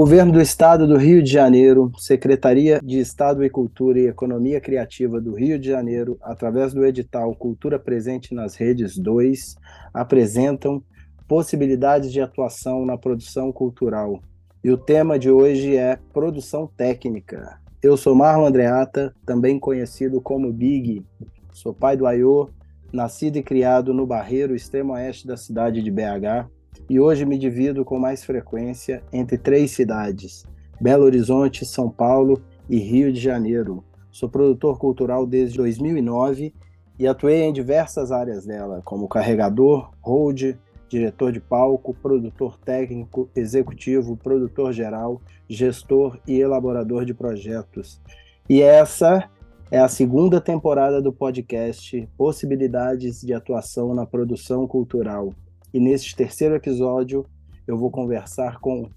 Governo 0.00 0.32
do 0.32 0.40
Estado 0.40 0.86
do 0.86 0.96
Rio 0.96 1.22
de 1.22 1.30
Janeiro, 1.30 1.92
Secretaria 1.98 2.80
de 2.82 2.98
Estado 2.98 3.44
e 3.44 3.50
Cultura 3.50 4.00
e 4.00 4.06
Economia 4.06 4.58
Criativa 4.58 5.20
do 5.20 5.34
Rio 5.34 5.58
de 5.58 5.68
Janeiro, 5.68 6.16
através 6.22 6.72
do 6.72 6.86
edital 6.86 7.34
Cultura 7.34 7.78
Presente 7.78 8.34
nas 8.34 8.54
Redes 8.54 8.96
2, 8.96 9.56
apresentam 9.92 10.82
possibilidades 11.28 12.10
de 12.10 12.18
atuação 12.18 12.86
na 12.86 12.96
produção 12.96 13.52
cultural. 13.52 14.22
E 14.64 14.70
o 14.70 14.78
tema 14.78 15.18
de 15.18 15.30
hoje 15.30 15.76
é 15.76 15.98
produção 16.14 16.66
técnica. 16.66 17.60
Eu 17.82 17.94
sou 17.94 18.14
Marlon 18.14 18.46
Andreata, 18.46 19.14
também 19.26 19.58
conhecido 19.58 20.18
como 20.18 20.50
Big. 20.50 21.04
Sou 21.52 21.74
pai 21.74 21.94
do 21.94 22.06
Aiô, 22.06 22.48
nascido 22.90 23.36
e 23.36 23.42
criado 23.42 23.92
no 23.92 24.06
Barreiro, 24.06 24.56
extremo 24.56 24.94
oeste 24.94 25.26
da 25.26 25.36
cidade 25.36 25.82
de 25.82 25.90
BH, 25.90 26.48
e 26.88 27.00
hoje 27.00 27.26
me 27.26 27.38
divido 27.38 27.84
com 27.84 27.98
mais 27.98 28.24
frequência 28.24 29.02
entre 29.12 29.36
três 29.36 29.72
cidades: 29.72 30.46
Belo 30.80 31.04
Horizonte, 31.04 31.64
São 31.64 31.90
Paulo 31.90 32.42
e 32.68 32.78
Rio 32.78 33.12
de 33.12 33.20
Janeiro. 33.20 33.84
Sou 34.10 34.28
produtor 34.28 34.78
cultural 34.78 35.26
desde 35.26 35.58
2009 35.58 36.54
e 36.98 37.06
atuei 37.06 37.42
em 37.42 37.52
diversas 37.52 38.12
áreas 38.12 38.44
dela, 38.44 38.82
como 38.84 39.08
carregador, 39.08 39.90
hold, 40.00 40.56
diretor 40.88 41.32
de 41.32 41.40
palco, 41.40 41.94
produtor 41.94 42.58
técnico, 42.58 43.30
executivo, 43.34 44.16
produtor 44.16 44.72
geral, 44.72 45.20
gestor 45.48 46.18
e 46.26 46.40
elaborador 46.40 47.04
de 47.04 47.14
projetos. 47.14 48.00
E 48.48 48.60
essa 48.60 49.30
é 49.70 49.78
a 49.78 49.86
segunda 49.86 50.40
temporada 50.40 51.00
do 51.00 51.12
podcast 51.12 52.08
Possibilidades 52.18 53.20
de 53.20 53.32
Atuação 53.32 53.94
na 53.94 54.04
Produção 54.04 54.66
Cultural. 54.66 55.32
E 55.72 55.78
neste 55.78 56.16
terceiro 56.16 56.56
episódio 56.56 57.24
eu 57.64 57.78
vou 57.78 57.92
conversar 57.92 58.58
com 58.58 58.90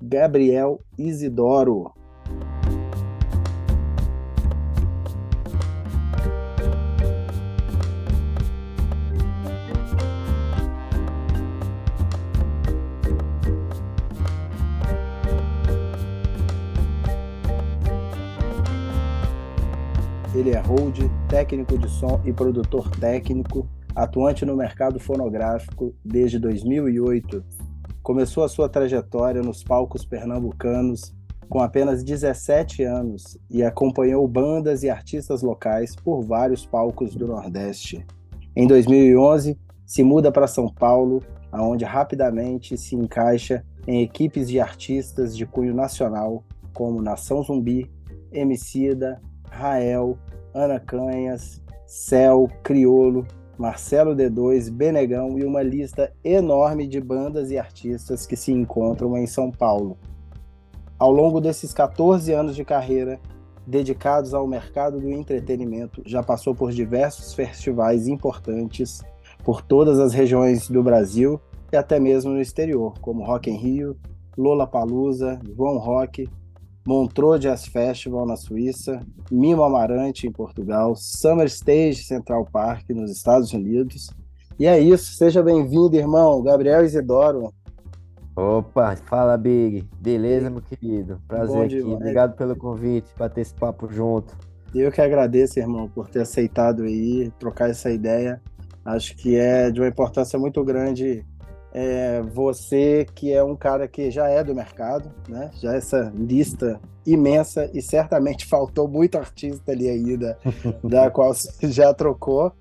Gabriel 0.00 0.80
Isidoro. 0.96 1.92
Ele 20.32 20.50
é 20.50 20.60
hold, 20.60 21.00
técnico 21.28 21.76
de 21.76 21.88
som 21.88 22.20
e 22.24 22.32
produtor 22.32 22.88
técnico 22.98 23.68
atuante 23.94 24.44
no 24.44 24.56
mercado 24.56 24.98
fonográfico 24.98 25.94
desde 26.04 26.38
2008. 26.38 27.44
Começou 28.02 28.44
a 28.44 28.48
sua 28.48 28.68
trajetória 28.68 29.42
nos 29.42 29.62
palcos 29.62 30.04
pernambucanos 30.04 31.14
com 31.48 31.60
apenas 31.60 32.04
17 32.04 32.84
anos 32.84 33.36
e 33.50 33.62
acompanhou 33.62 34.26
bandas 34.28 34.84
e 34.84 34.88
artistas 34.88 35.42
locais 35.42 35.96
por 35.96 36.22
vários 36.22 36.64
palcos 36.64 37.16
do 37.16 37.26
Nordeste. 37.26 38.06
Em 38.54 38.66
2011, 38.68 39.58
se 39.84 40.04
muda 40.04 40.30
para 40.30 40.46
São 40.46 40.68
Paulo, 40.72 41.20
aonde 41.50 41.84
rapidamente 41.84 42.78
se 42.78 42.94
encaixa 42.94 43.64
em 43.86 44.02
equipes 44.02 44.48
de 44.48 44.60
artistas 44.60 45.36
de 45.36 45.44
cunho 45.44 45.74
nacional 45.74 46.44
como 46.72 47.02
Nação 47.02 47.42
Zumbi, 47.42 47.90
Emicida, 48.32 49.20
Rael, 49.50 50.16
Ana 50.54 50.78
Canhas, 50.78 51.60
Céu, 51.84 52.48
Criolo, 52.62 53.26
Marcelo 53.60 54.16
D2, 54.16 54.70
Benegão 54.70 55.38
e 55.38 55.44
uma 55.44 55.62
lista 55.62 56.10
enorme 56.24 56.86
de 56.86 56.98
bandas 56.98 57.50
e 57.50 57.58
artistas 57.58 58.24
que 58.24 58.34
se 58.34 58.50
encontram 58.50 59.18
em 59.18 59.26
São 59.26 59.50
Paulo. 59.50 59.98
Ao 60.98 61.12
longo 61.12 61.42
desses 61.42 61.70
14 61.74 62.32
anos 62.32 62.56
de 62.56 62.64
carreira, 62.64 63.20
dedicados 63.66 64.32
ao 64.32 64.46
mercado 64.46 64.98
do 64.98 65.10
entretenimento, 65.10 66.02
já 66.06 66.22
passou 66.22 66.54
por 66.54 66.72
diversos 66.72 67.34
festivais 67.34 68.08
importantes 68.08 69.02
por 69.44 69.60
todas 69.60 69.98
as 69.98 70.14
regiões 70.14 70.66
do 70.66 70.82
Brasil 70.82 71.38
e 71.70 71.76
até 71.76 72.00
mesmo 72.00 72.32
no 72.32 72.40
exterior, 72.40 72.94
como 73.02 73.22
Rock 73.22 73.50
in 73.50 73.56
Rio, 73.56 73.94
Lollapalooza, 74.38 75.38
João 75.54 75.76
Rock, 75.76 76.26
Montreux 76.86 77.40
Jazz 77.40 77.66
Festival 77.66 78.26
na 78.26 78.36
Suíça, 78.36 79.00
Mimo 79.30 79.62
Amarante 79.62 80.26
em 80.26 80.32
Portugal, 80.32 80.94
Summer 80.96 81.46
Stage 81.46 82.04
Central 82.04 82.46
Park 82.50 82.88
nos 82.90 83.10
Estados 83.10 83.52
Unidos. 83.52 84.10
E 84.58 84.66
é 84.66 84.78
isso, 84.78 85.12
seja 85.12 85.42
bem-vindo, 85.42 85.96
irmão, 85.96 86.42
Gabriel 86.42 86.84
Isidoro. 86.84 87.52
Opa, 88.36 88.96
fala 88.96 89.36
Big, 89.36 89.86
beleza, 90.00 90.48
meu 90.48 90.62
querido? 90.62 91.20
Prazer 91.28 91.64
aqui, 91.64 91.82
obrigado 91.82 92.36
pelo 92.36 92.56
convite, 92.56 93.10
bater 93.18 93.42
esse 93.42 93.54
papo 93.54 93.88
junto. 93.92 94.34
Eu 94.74 94.90
que 94.92 95.00
agradeço, 95.00 95.58
irmão, 95.58 95.88
por 95.88 96.08
ter 96.08 96.20
aceitado 96.20 96.84
aí, 96.84 97.30
trocar 97.38 97.70
essa 97.70 97.90
ideia. 97.90 98.40
Acho 98.84 99.16
que 99.16 99.36
é 99.36 99.70
de 99.70 99.80
uma 99.80 99.88
importância 99.88 100.38
muito 100.38 100.64
grande 100.64 101.24
é, 101.72 102.20
você 102.20 103.06
que 103.14 103.32
é 103.32 103.42
um 103.42 103.54
cara 103.54 103.86
que 103.86 104.10
já 104.10 104.28
é 104.28 104.42
do 104.42 104.54
mercado, 104.54 105.10
né? 105.28 105.50
Já 105.60 105.74
essa 105.74 106.12
lista 106.16 106.80
imensa 107.06 107.70
e 107.72 107.80
certamente 107.80 108.46
faltou 108.46 108.88
muito 108.88 109.16
artista 109.16 109.72
ali 109.72 109.88
ainda, 109.88 110.38
da 110.82 111.10
qual 111.10 111.32
você 111.32 111.70
já 111.70 111.94
trocou. 111.94 112.52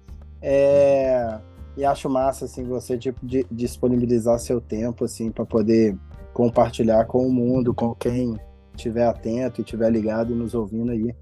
É, 0.41 1.39
e 1.75 1.83
acho 1.83 2.09
massa 2.09 2.45
assim 2.45 2.63
você 2.63 2.97
tipo 2.97 3.25
de, 3.25 3.45
disponibilizar 3.51 4.39
seu 4.39 4.61
tempo 4.61 5.03
assim 5.05 5.31
para 5.31 5.45
poder 5.45 5.97
compartilhar 6.33 7.05
com 7.05 7.25
o 7.25 7.31
mundo, 7.31 7.73
com 7.73 7.93
quem 7.95 8.37
estiver 8.75 9.05
atento 9.05 9.59
e 9.59 9.63
estiver 9.63 9.91
ligado 9.91 10.33
e 10.33 10.35
nos 10.35 10.53
ouvindo 10.53 10.91
aí. 10.91 11.13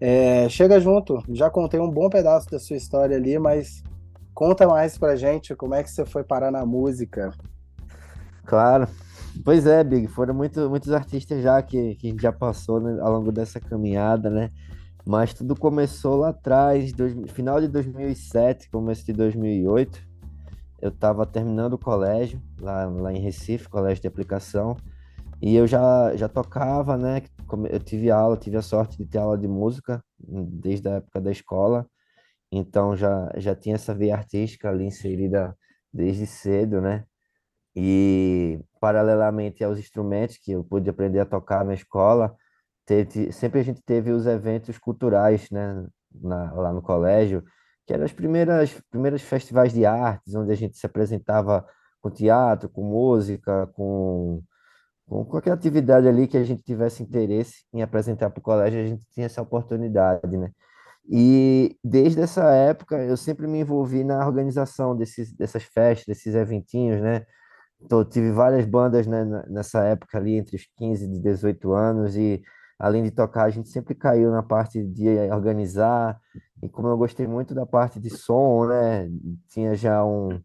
É, 0.00 0.48
chega 0.48 0.80
junto, 0.80 1.22
já 1.30 1.50
contei 1.50 1.80
um 1.80 1.90
bom 1.90 2.08
pedaço 2.08 2.50
da 2.50 2.58
sua 2.58 2.76
história 2.76 3.16
ali, 3.16 3.38
mas 3.38 3.82
Conta 4.34 4.66
mais 4.66 4.98
pra 4.98 5.14
gente 5.16 5.54
como 5.54 5.74
é 5.74 5.82
que 5.82 5.90
você 5.90 6.04
foi 6.04 6.24
parar 6.24 6.50
na 6.50 6.66
música. 6.66 7.32
Claro. 8.44 8.88
Pois 9.44 9.66
é, 9.66 9.82
Big, 9.82 10.06
foram 10.08 10.34
muito, 10.34 10.68
muitos 10.68 10.92
artistas 10.92 11.42
já 11.42 11.60
que, 11.62 11.94
que 11.96 12.06
a 12.06 12.10
gente 12.10 12.22
já 12.22 12.32
passou 12.32 12.80
né, 12.80 13.00
ao 13.00 13.12
longo 13.12 13.32
dessa 13.32 13.58
caminhada, 13.58 14.30
né? 14.30 14.48
Mas 15.06 15.34
tudo 15.34 15.54
começou 15.54 16.16
lá 16.16 16.30
atrás, 16.30 16.92
dois, 16.92 17.14
final 17.32 17.60
de 17.60 17.68
2007, 17.68 18.70
começo 18.70 19.04
de 19.04 19.12
2008. 19.12 20.00
Eu 20.80 20.88
estava 20.88 21.26
terminando 21.26 21.74
o 21.74 21.78
colégio, 21.78 22.40
lá, 22.60 22.86
lá 22.86 23.12
em 23.12 23.18
Recife, 23.18 23.68
colégio 23.68 24.02
de 24.02 24.08
aplicação, 24.08 24.76
e 25.42 25.54
eu 25.54 25.66
já, 25.66 26.14
já 26.16 26.28
tocava, 26.28 26.96
né? 26.96 27.22
Eu 27.70 27.80
tive 27.80 28.10
aula, 28.10 28.36
tive 28.36 28.56
a 28.56 28.62
sorte 28.62 28.96
de 28.96 29.04
ter 29.04 29.18
aula 29.18 29.36
de 29.36 29.46
música 29.46 30.02
desde 30.18 30.88
a 30.88 30.92
época 30.92 31.20
da 31.20 31.30
escola. 31.30 31.86
Então 32.56 32.96
já, 32.96 33.32
já 33.36 33.54
tinha 33.54 33.74
essa 33.74 33.92
veia 33.92 34.14
artística 34.14 34.68
ali 34.68 34.84
inserida 34.84 35.56
desde 35.92 36.26
cedo, 36.26 36.80
né? 36.80 37.04
E 37.74 38.60
paralelamente 38.80 39.64
aos 39.64 39.78
instrumentos 39.78 40.38
que 40.38 40.52
eu 40.52 40.62
pude 40.64 40.88
aprender 40.88 41.20
a 41.20 41.26
tocar 41.26 41.64
na 41.64 41.74
escola, 41.74 42.36
teve, 42.86 43.32
sempre 43.32 43.60
a 43.60 43.62
gente 43.64 43.82
teve 43.82 44.12
os 44.12 44.26
eventos 44.26 44.78
culturais, 44.78 45.50
né? 45.50 45.86
Na, 46.14 46.52
lá 46.52 46.72
no 46.72 46.80
colégio, 46.80 47.42
que 47.86 47.92
eram 47.92 48.04
as 48.04 48.12
primeiras, 48.12 48.80
primeiros 48.90 49.22
festivais 49.22 49.72
de 49.72 49.84
artes, 49.84 50.34
onde 50.36 50.52
a 50.52 50.54
gente 50.54 50.78
se 50.78 50.86
apresentava 50.86 51.66
com 52.00 52.10
teatro, 52.10 52.68
com 52.68 52.84
música, 52.84 53.66
com, 53.74 54.42
com 55.06 55.24
qualquer 55.24 55.52
atividade 55.52 56.06
ali 56.08 56.28
que 56.28 56.36
a 56.36 56.44
gente 56.44 56.62
tivesse 56.62 57.02
interesse 57.02 57.64
em 57.72 57.82
apresentar 57.82 58.30
para 58.30 58.38
o 58.38 58.42
colégio, 58.42 58.80
a 58.80 58.86
gente 58.86 59.04
tinha 59.10 59.26
essa 59.26 59.42
oportunidade, 59.42 60.36
né? 60.36 60.52
E 61.08 61.76
desde 61.84 62.20
essa 62.22 62.50
época 62.52 62.96
eu 63.02 63.16
sempre 63.16 63.46
me 63.46 63.60
envolvi 63.60 64.04
na 64.04 64.26
organização 64.26 64.96
desses, 64.96 65.32
dessas 65.32 65.62
festas, 65.64 66.06
desses 66.06 66.34
eventinhos, 66.34 67.00
né? 67.00 67.26
Então, 67.80 68.04
tive 68.04 68.32
várias 68.32 68.64
bandas 68.64 69.06
né, 69.06 69.24
nessa 69.48 69.84
época 69.84 70.16
ali, 70.16 70.36
entre 70.36 70.56
os 70.56 70.66
15 70.76 71.04
e 71.04 71.18
18 71.20 71.72
anos, 71.72 72.16
e 72.16 72.42
além 72.78 73.02
de 73.02 73.10
tocar, 73.10 73.44
a 73.44 73.50
gente 73.50 73.68
sempre 73.68 73.94
caiu 73.94 74.30
na 74.30 74.42
parte 74.42 74.82
de 74.82 75.06
organizar, 75.30 76.18
e 76.62 76.68
como 76.68 76.88
eu 76.88 76.96
gostei 76.96 77.26
muito 77.26 77.54
da 77.54 77.66
parte 77.66 78.00
de 78.00 78.08
som, 78.10 78.66
né? 78.66 79.08
Tinha 79.50 79.74
já 79.74 80.02
um, 80.04 80.40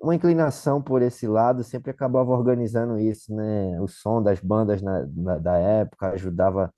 uma 0.00 0.14
inclinação 0.14 0.82
por 0.82 1.02
esse 1.02 1.26
lado, 1.28 1.62
sempre 1.62 1.90
acabava 1.90 2.30
organizando 2.32 2.98
isso, 2.98 3.34
né? 3.34 3.80
O 3.80 3.86
som 3.86 4.22
das 4.22 4.40
bandas 4.40 4.82
na, 4.82 5.06
na 5.14 5.38
da 5.38 5.56
época 5.58 6.10
ajudava 6.10 6.72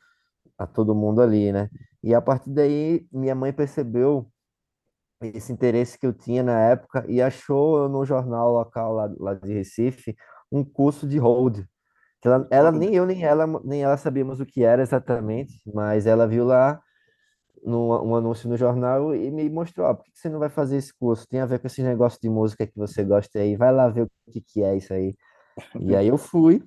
a 0.58 0.66
todo 0.66 0.94
mundo 0.94 1.22
ali, 1.22 1.52
né? 1.52 1.70
E 2.02 2.14
a 2.14 2.20
partir 2.22 2.50
daí, 2.50 3.06
minha 3.12 3.34
mãe 3.34 3.52
percebeu 3.52 4.30
esse 5.20 5.52
interesse 5.52 5.98
que 5.98 6.06
eu 6.06 6.12
tinha 6.12 6.42
na 6.42 6.60
época 6.60 7.04
e 7.08 7.20
achou 7.20 7.88
no 7.88 8.04
jornal 8.04 8.52
local 8.52 8.92
lá, 8.92 9.10
lá 9.18 9.34
de 9.34 9.52
Recife 9.52 10.16
um 10.50 10.64
curso 10.64 11.06
de 11.08 11.18
hold. 11.18 11.64
Ela, 12.24 12.48
ela, 12.50 12.72
nem 12.72 12.94
eu 12.94 13.06
nem 13.06 13.24
ela 13.24 13.46
nem 13.64 13.82
ela 13.82 13.96
sabíamos 13.96 14.40
o 14.40 14.46
que 14.46 14.64
era 14.64 14.82
exatamente, 14.82 15.60
mas 15.72 16.06
ela 16.06 16.26
viu 16.26 16.44
lá 16.44 16.80
no, 17.62 18.02
um 18.04 18.14
anúncio 18.16 18.48
no 18.48 18.56
jornal 18.56 19.14
e 19.14 19.30
me 19.30 19.48
mostrou, 19.48 19.86
ah, 19.86 19.94
por 19.94 20.04
que 20.04 20.10
você 20.14 20.28
não 20.28 20.38
vai 20.38 20.48
fazer 20.48 20.76
esse 20.76 20.92
curso? 20.94 21.26
Tem 21.28 21.40
a 21.40 21.46
ver 21.46 21.58
com 21.60 21.66
esse 21.66 21.82
negócio 21.82 22.18
de 22.20 22.28
música 22.28 22.66
que 22.66 22.76
você 22.76 23.04
gosta 23.04 23.38
aí, 23.38 23.56
vai 23.56 23.72
lá 23.72 23.88
ver 23.88 24.02
o 24.02 24.10
que, 24.32 24.40
que 24.40 24.62
é 24.62 24.76
isso 24.76 24.92
aí. 24.92 25.16
E 25.80 25.94
aí 25.96 26.08
eu 26.08 26.18
fui, 26.18 26.62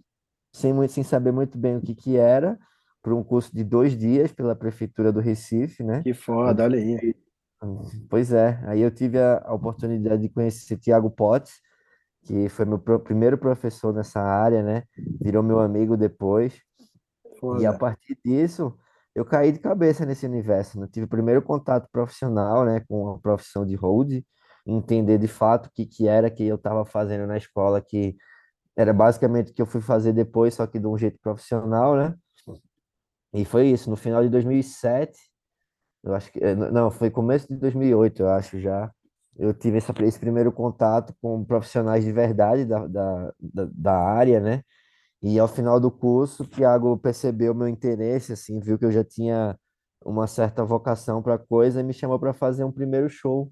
sem, 0.54 0.74
muito, 0.74 0.94
sem 0.94 1.04
saber 1.04 1.31
muito 1.31 1.57
bem 1.57 1.77
o 1.77 1.81
que 1.81 1.95
que 1.95 2.18
era, 2.18 2.57
por 3.01 3.13
um 3.13 3.24
curso 3.24 3.53
de 3.53 3.63
dois 3.63 3.98
dias 3.98 4.31
pela 4.31 4.56
Prefeitura 4.56 5.12
do 5.12 5.19
Recife, 5.19 5.83
né? 5.83 6.01
Que 6.03 6.13
foda, 6.13 6.63
olha 6.63 6.77
aí. 6.77 7.15
Pois 8.09 8.31
é, 8.33 8.59
aí 8.65 8.81
eu 8.81 8.89
tive 8.89 9.19
a, 9.19 9.53
oportunidade 9.53 10.21
de 10.21 10.30
conhecer 10.30 10.77
Tiago 10.77 11.09
Potts, 11.09 11.62
que 12.24 12.50
foi 12.50 12.65
meu 12.65 12.80
primeiro 12.80 13.38
professor 13.38 13.94
nessa 13.94 14.19
área, 14.19 14.63
né? 14.63 14.83
Virou 15.19 15.44
meu 15.44 15.59
amigo 15.59 15.95
depois. 15.95 16.53
E 17.59 17.65
a 17.65 17.71
Foda. 17.71 17.77
partir 17.77 18.18
disso, 18.24 18.77
eu 19.15 19.25
caí 19.25 19.51
de 19.51 19.59
cabeça 19.59 20.06
nesse 20.06 20.25
universo, 20.25 20.80
né? 20.80 20.88
Tive 20.92 21.06
o 21.06 21.09
primeiro 21.09 21.42
contato 21.42 21.88
profissional, 21.92 22.65
né, 22.65 22.81
com 22.88 23.09
a 23.09 23.19
profissão 23.19 23.65
de 23.65 23.75
hold, 23.75 24.24
entender 24.65 25.18
de 25.18 25.27
fato 25.27 25.68
o 25.68 25.71
que 25.71 25.86
que 25.86 26.07
era 26.07 26.30
que 26.30 26.45
eu 26.45 26.56
estava 26.56 26.86
fazendo 26.86 27.27
na 27.27 27.38
escola, 27.38 27.81
que 27.81 28.15
era 28.75 28.94
basicamente 28.94 29.51
o 29.51 29.53
que 29.53 29.62
eu 29.62 29.65
fui 29.65 29.81
fazer 29.81 30.13
depois, 30.13 30.53
só 30.56 30.65
que 30.65 30.80
de 30.80 30.88
um 30.88 30.98
jeito 30.98 31.19
profissional, 31.19 31.95
né? 31.95 32.15
E 33.33 33.45
foi 33.45 33.68
isso, 33.69 33.89
no 33.89 33.95
final 33.95 34.24
de 34.24 34.30
2007, 34.30 35.19
eu 36.04 36.13
acho 36.16 36.31
que, 36.31 36.39
eh, 36.44 36.56
não, 36.56 36.92
foi 36.92 37.10
começo 37.12 37.48
de 37.48 37.56
2008, 37.57 38.22
eu 38.24 38.30
acho 38.30 38.60
já. 38.60 38.92
Eu 39.38 39.54
tive 39.54 39.78
essa, 39.78 39.94
esse 40.04 40.19
primeiro 40.19 40.51
contato 40.51 41.16
com 41.22 41.44
profissionais 41.45 42.04
de 42.06 42.12
verdade 42.12 42.66
da, 42.66 42.88
da, 42.88 43.33
da, 43.39 43.69
da 43.74 43.94
área, 44.00 44.39
né? 44.42 44.63
E 45.22 45.39
ao 45.39 45.48
final 45.48 45.80
do 45.80 45.92
curso, 45.92 46.44
o 46.44 46.48
Thiago 46.48 46.98
percebeu 46.98 47.54
meu 47.56 47.68
interesse, 47.68 48.33
assim, 48.33 48.60
viu 48.60 48.78
que 48.80 48.86
eu 48.86 48.92
já 48.92 49.04
tinha 49.04 49.57
uma 50.06 50.27
certa 50.27 50.66
vocação 50.66 51.22
para 51.22 51.38
coisa 51.38 51.80
e 51.81 51.84
me 51.84 51.94
chamou 51.94 52.19
para 52.19 52.34
fazer 52.34 52.63
um 52.63 52.72
primeiro 52.72 53.10
show 53.10 53.51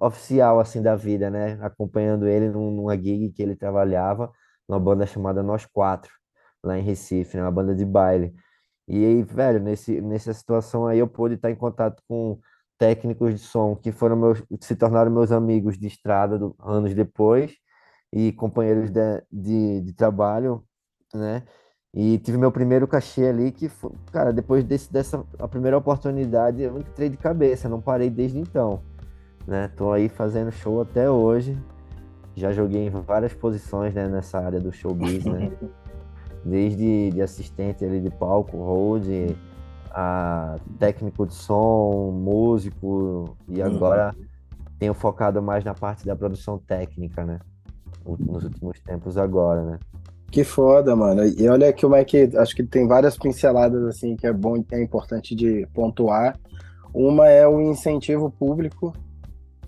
oficial, 0.00 0.60
assim, 0.60 0.80
da 0.82 0.94
vida, 0.96 1.30
né? 1.30 1.58
Acompanhando 1.62 2.26
ele 2.28 2.48
num- 2.50 2.70
numa 2.70 2.96
gig 2.96 3.30
que 3.32 3.42
ele 3.42 3.56
trabalhava, 3.56 4.30
numa 4.68 4.78
banda 4.80 5.06
chamada 5.06 5.42
Nós 5.42 5.66
Quatro, 5.66 6.12
lá 6.62 6.78
em 6.78 6.82
Recife, 6.82 7.36
né? 7.36 7.42
Uma 7.42 7.50
banda 7.52 7.74
de 7.74 7.84
baile. 7.84 8.34
E 8.88 9.04
aí, 9.04 9.22
velho, 9.22 9.60
nesse, 9.60 10.00
nessa 10.00 10.32
situação 10.32 10.86
aí 10.86 10.98
eu 10.98 11.06
pude 11.06 11.34
estar 11.34 11.50
em 11.50 11.54
contato 11.54 12.02
com 12.08 12.38
técnicos 12.78 13.34
de 13.34 13.40
som 13.40 13.76
que 13.76 13.92
foram 13.92 14.16
meus, 14.16 14.42
se 14.60 14.74
tornaram 14.74 15.10
meus 15.10 15.30
amigos 15.30 15.76
de 15.78 15.86
estrada 15.88 16.38
do- 16.38 16.56
anos 16.58 16.94
depois 16.94 17.52
e 18.12 18.32
companheiros 18.32 18.90
de, 18.90 19.22
de, 19.30 19.80
de 19.82 19.92
trabalho, 19.92 20.64
né? 21.14 21.42
E 21.92 22.18
tive 22.18 22.38
meu 22.38 22.52
primeiro 22.52 22.86
cachê 22.86 23.26
ali 23.26 23.50
que, 23.52 23.68
foi, 23.68 23.90
cara, 24.12 24.32
depois 24.32 24.64
desse, 24.64 24.90
dessa 24.92 25.24
a 25.38 25.48
primeira 25.48 25.76
oportunidade 25.76 26.62
eu 26.62 26.78
entrei 26.78 27.08
de 27.08 27.16
cabeça, 27.16 27.68
não 27.68 27.80
parei 27.80 28.08
desde 28.08 28.38
então, 28.38 28.80
né? 29.46 29.68
Tô 29.76 29.92
aí 29.92 30.08
fazendo 30.08 30.50
show 30.50 30.80
até 30.80 31.10
hoje. 31.10 31.58
Já 32.36 32.52
joguei 32.52 32.86
em 32.86 32.90
várias 32.90 33.34
posições, 33.34 33.92
né, 33.92 34.06
nessa 34.08 34.38
área 34.38 34.60
do 34.60 34.72
showbiz, 34.72 35.24
né? 35.24 35.50
desde 36.44 37.10
de 37.10 37.22
assistente 37.22 37.84
ali 37.84 38.00
de 38.00 38.10
palco, 38.10 38.56
hold, 38.56 39.06
a 39.90 40.56
técnico 40.78 41.26
de 41.26 41.34
som, 41.34 42.10
músico, 42.12 43.36
e 43.48 43.60
Uhum. 43.60 43.66
agora 43.66 44.14
tenho 44.78 44.94
focado 44.94 45.42
mais 45.42 45.64
na 45.64 45.74
parte 45.74 46.06
da 46.06 46.14
produção 46.14 46.58
técnica, 46.58 47.24
né? 47.24 47.38
O- 48.04 48.16
Nos 48.16 48.44
últimos 48.44 48.78
tempos 48.80 49.18
agora, 49.18 49.62
né? 49.64 49.78
Que 50.30 50.44
foda, 50.44 50.94
mano. 50.94 51.24
E 51.24 51.48
olha 51.48 51.72
como 51.72 51.96
é 51.96 52.04
que 52.04 52.30
acho 52.36 52.54
que 52.54 52.62
tem 52.62 52.86
várias 52.86 53.16
pinceladas 53.16 53.82
assim 53.84 54.14
que 54.14 54.26
é 54.26 54.32
bom, 54.32 54.62
é 54.70 54.82
importante 54.82 55.34
de 55.34 55.66
pontuar. 55.72 56.38
Uma 56.92 57.28
é 57.28 57.46
o 57.46 57.60
incentivo 57.60 58.30
público. 58.30 58.92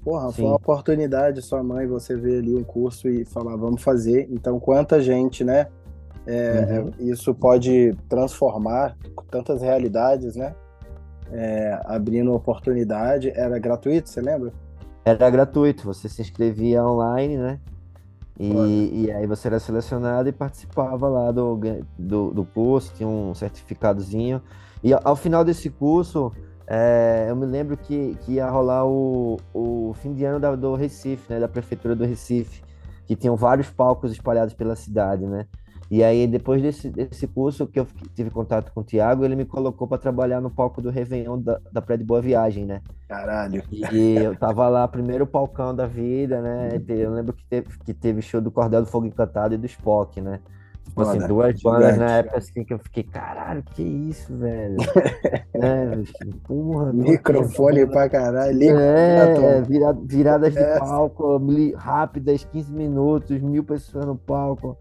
Porra, 0.04 0.32
foi 0.32 0.44
uma 0.44 0.50
Sim. 0.52 0.56
oportunidade 0.56 1.42
sua 1.42 1.62
mãe 1.62 1.86
você 1.86 2.14
ver 2.16 2.38
ali 2.38 2.54
um 2.54 2.64
curso 2.64 3.08
e 3.08 3.24
falar, 3.24 3.56
vamos 3.56 3.82
fazer. 3.82 4.28
Então, 4.30 4.58
quanta 4.60 5.00
gente, 5.00 5.44
né? 5.44 5.66
É, 6.26 6.80
Uhum. 6.80 6.92
isso 6.98 7.34
pode 7.34 7.94
transformar 8.08 8.96
tantas 9.30 9.62
realidades, 9.62 10.36
né? 10.36 10.54
É, 11.30 11.80
abrindo 11.86 12.32
oportunidade. 12.34 13.30
Era 13.30 13.58
gratuito, 13.58 14.08
você 14.10 14.20
lembra? 14.20 14.52
Era 15.04 15.30
gratuito, 15.30 15.84
você 15.84 16.08
se 16.08 16.20
inscrevia 16.22 16.84
online, 16.84 17.36
né? 17.38 17.60
E, 18.38 19.04
e 19.06 19.12
aí 19.12 19.26
você 19.26 19.48
era 19.48 19.60
selecionado 19.60 20.28
e 20.28 20.32
participava 20.32 21.08
lá 21.08 21.30
do, 21.30 21.58
do, 21.98 22.32
do 22.32 22.44
curso, 22.46 22.92
tinha 22.94 23.08
um 23.08 23.34
certificadozinho. 23.34 24.42
E 24.82 24.92
ao, 24.94 25.00
ao 25.04 25.16
final 25.16 25.44
desse 25.44 25.70
curso, 25.70 26.32
é, 26.66 27.26
eu 27.28 27.36
me 27.36 27.46
lembro 27.46 27.76
que, 27.76 28.16
que 28.22 28.34
ia 28.34 28.48
rolar 28.48 28.86
o, 28.86 29.36
o 29.52 29.94
fim 30.00 30.14
de 30.14 30.24
ano 30.24 30.40
da- 30.40 30.56
do 30.56 30.74
Recife, 30.74 31.32
né? 31.32 31.40
Da 31.40 31.48
Prefeitura 31.48 31.94
do 31.96 32.04
Recife, 32.04 32.62
que 33.06 33.16
tinham 33.16 33.36
vários 33.36 33.70
palcos 33.70 34.12
espalhados 34.12 34.54
pela 34.54 34.76
cidade, 34.76 35.26
né? 35.26 35.46
E 35.90 36.04
aí, 36.04 36.24
depois 36.28 36.62
desse, 36.62 36.88
desse 36.88 37.26
curso 37.26 37.66
que 37.66 37.80
eu 37.80 37.86
tive 38.14 38.30
contato 38.30 38.70
com 38.72 38.80
o 38.80 38.84
Thiago, 38.84 39.24
ele 39.24 39.34
me 39.34 39.44
colocou 39.44 39.88
para 39.88 39.98
trabalhar 39.98 40.40
no 40.40 40.48
palco 40.48 40.80
do 40.80 40.88
Réveillon 40.88 41.40
da, 41.40 41.58
da 41.72 41.82
Praia 41.82 41.98
de 41.98 42.04
Boa 42.04 42.20
Viagem, 42.22 42.64
né? 42.64 42.80
Caralho. 43.08 43.60
E 43.72 44.18
eu 44.18 44.36
tava 44.36 44.68
lá, 44.68 44.86
primeiro 44.86 45.26
palcão 45.26 45.74
da 45.74 45.88
vida, 45.88 46.40
né? 46.40 46.68
Eu 46.88 47.12
lembro 47.12 47.32
que 47.32 47.44
teve, 47.44 47.76
que 47.84 47.92
teve 47.92 48.22
show 48.22 48.40
do 48.40 48.52
Cordel 48.52 48.82
do 48.82 48.86
Fogo 48.86 49.06
Encantado 49.06 49.52
e 49.54 49.58
do 49.58 49.66
Spock, 49.66 50.20
né? 50.20 50.38
Tipo 50.84 51.02
assim, 51.02 51.18
duas 51.26 51.60
bandas 51.60 51.98
na 51.98 52.16
época 52.18 52.38
assim 52.38 52.64
que 52.64 52.72
eu 52.72 52.78
fiquei, 52.78 53.02
caralho, 53.02 53.62
que 53.62 53.82
isso, 53.82 54.36
velho? 54.36 54.76
né, 55.54 55.86
bicho? 55.96 56.14
Porra, 56.46 56.92
Microfone 56.92 57.86
pra 57.86 58.08
caralho. 58.08 58.78
É, 58.78 59.60
vira- 59.62 59.96
viradas 60.04 60.52
de 60.52 60.62
É. 60.62 60.78
palco, 60.78 61.40
rápidas, 61.76 62.44
15 62.44 62.72
minutos, 62.72 63.40
mil 63.40 63.64
pessoas 63.64 64.06
no 64.06 64.16
palco, 64.16 64.76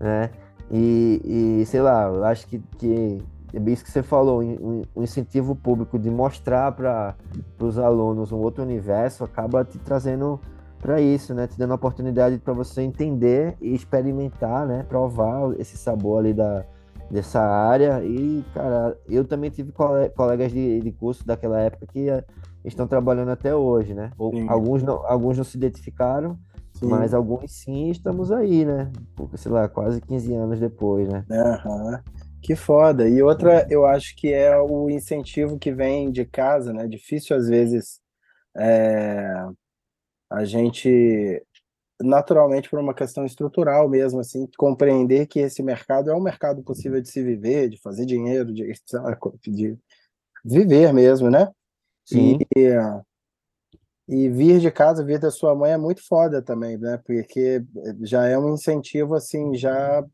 né? 0.00 0.30
E, 0.70 1.60
e 1.60 1.66
sei 1.66 1.80
lá, 1.80 2.04
eu 2.04 2.24
acho 2.24 2.46
que, 2.46 2.58
que 2.78 3.22
é 3.52 3.58
bem 3.60 3.72
isso 3.74 3.84
que 3.84 3.90
você 3.90 4.02
falou, 4.02 4.42
o 4.42 4.82
o 4.94 5.02
incentivo 5.02 5.54
público 5.54 5.98
de 5.98 6.10
mostrar 6.10 6.72
para 6.72 7.14
os 7.60 7.78
alunos 7.78 8.32
um 8.32 8.38
outro 8.38 8.62
universo 8.62 9.24
acaba 9.24 9.64
te 9.64 9.78
trazendo 9.78 10.40
para 10.78 11.00
isso, 11.00 11.34
né? 11.34 11.46
Te 11.46 11.58
dando 11.58 11.72
a 11.72 11.76
oportunidade 11.76 12.38
para 12.38 12.52
você 12.52 12.82
entender 12.82 13.56
e 13.60 13.74
experimentar, 13.74 14.66
né? 14.66 14.84
Provar 14.88 15.52
esse 15.58 15.76
sabor 15.76 16.18
ali 16.20 16.34
da, 16.34 16.64
dessa 17.10 17.40
área. 17.40 18.04
E, 18.04 18.44
cara, 18.52 18.96
eu 19.08 19.24
também 19.24 19.50
tive 19.50 19.72
cole- 19.72 20.10
colegas 20.10 20.52
de, 20.52 20.80
de 20.80 20.92
curso 20.92 21.26
daquela 21.26 21.60
época 21.60 21.86
que 21.86 22.08
eh, 22.10 22.24
estão 22.64 22.86
trabalhando 22.86 23.30
até 23.30 23.54
hoje, 23.54 23.94
né? 23.94 24.10
Sim. 24.30 24.48
alguns 24.48 24.82
não, 24.82 25.06
alguns 25.06 25.36
não 25.36 25.44
se 25.44 25.56
identificaram, 25.56 26.38
Sim. 26.78 26.88
mas 26.88 27.14
alguns 27.14 27.50
sim, 27.50 27.90
estamos 27.90 28.30
aí, 28.30 28.64
né? 28.64 28.92
Porque, 29.14 29.36
sei 29.36 29.50
lá, 29.50 29.68
quase 29.68 30.00
15 30.00 30.34
anos 30.34 30.60
depois, 30.60 31.08
né? 31.08 31.24
Aham. 31.30 32.02
Que 32.42 32.54
foda. 32.54 33.08
E 33.08 33.22
outra, 33.22 33.66
eu 33.70 33.84
acho 33.86 34.14
que 34.14 34.32
é 34.32 34.56
o 34.56 34.88
incentivo 34.90 35.58
que 35.58 35.72
vem 35.72 36.10
de 36.12 36.24
casa, 36.24 36.72
né? 36.72 36.86
Difícil 36.86 37.34
às 37.36 37.48
vezes 37.48 38.00
é, 38.56 39.46
a 40.30 40.44
gente, 40.44 41.42
naturalmente, 42.00 42.68
por 42.68 42.78
uma 42.78 42.94
questão 42.94 43.24
estrutural 43.24 43.88
mesmo, 43.88 44.20
assim, 44.20 44.48
compreender 44.56 45.26
que 45.26 45.40
esse 45.40 45.62
mercado 45.62 46.10
é 46.10 46.14
um 46.14 46.22
mercado 46.22 46.62
possível 46.62 47.00
de 47.00 47.08
se 47.08 47.22
viver, 47.22 47.68
de 47.68 47.80
fazer 47.80 48.04
dinheiro, 48.06 48.52
de, 48.52 48.70
de 49.46 49.76
viver 50.44 50.92
mesmo, 50.92 51.30
né? 51.30 51.50
Sim, 52.04 52.38
E 52.56 52.68
vir 54.08 54.60
de 54.60 54.70
casa, 54.70 55.04
vir 55.04 55.18
da 55.18 55.30
sua 55.30 55.54
mãe 55.54 55.72
é 55.72 55.76
muito 55.78 56.06
foda 56.06 56.42
também, 56.42 56.78
né? 56.78 56.98
Porque 56.98 57.64
já 58.02 58.26
é 58.26 58.38
um 58.38 58.54
incentivo, 58.54 59.14
assim, 59.14 59.54
já 59.56 60.04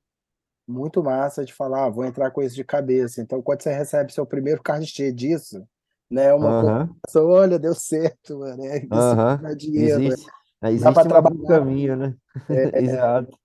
muito 0.68 1.02
massa 1.02 1.44
de 1.44 1.52
falar, 1.54 1.86
ah, 1.86 1.90
vou 1.90 2.04
entrar 2.04 2.30
com 2.30 2.42
isso 2.42 2.54
de 2.56 2.64
cabeça. 2.64 3.20
Então, 3.22 3.42
quando 3.42 3.62
você 3.62 3.72
recebe 3.74 4.12
seu 4.12 4.26
primeiro 4.26 4.62
cachê 4.62 5.12
disso, 5.12 5.66
né? 6.10 6.26
É 6.26 6.34
uma 6.34 6.54
coisa, 6.54 6.74
olha, 7.16 7.58
deu 7.58 7.74
certo, 7.74 8.38
mano. 8.40 8.64
É, 8.64 8.86
isso 8.92 9.16
aham. 9.18 9.40
dá 9.40 9.54
dinheiro, 9.54 10.00
né? 10.02 10.16
Existe, 10.16 10.26
Dá 10.60 10.70
existe 10.70 11.08
para 11.08 11.20
um 11.32 11.44
caminho, 11.46 11.96
né? 11.96 12.16
É, 12.50 12.80
Exato. 12.82 13.38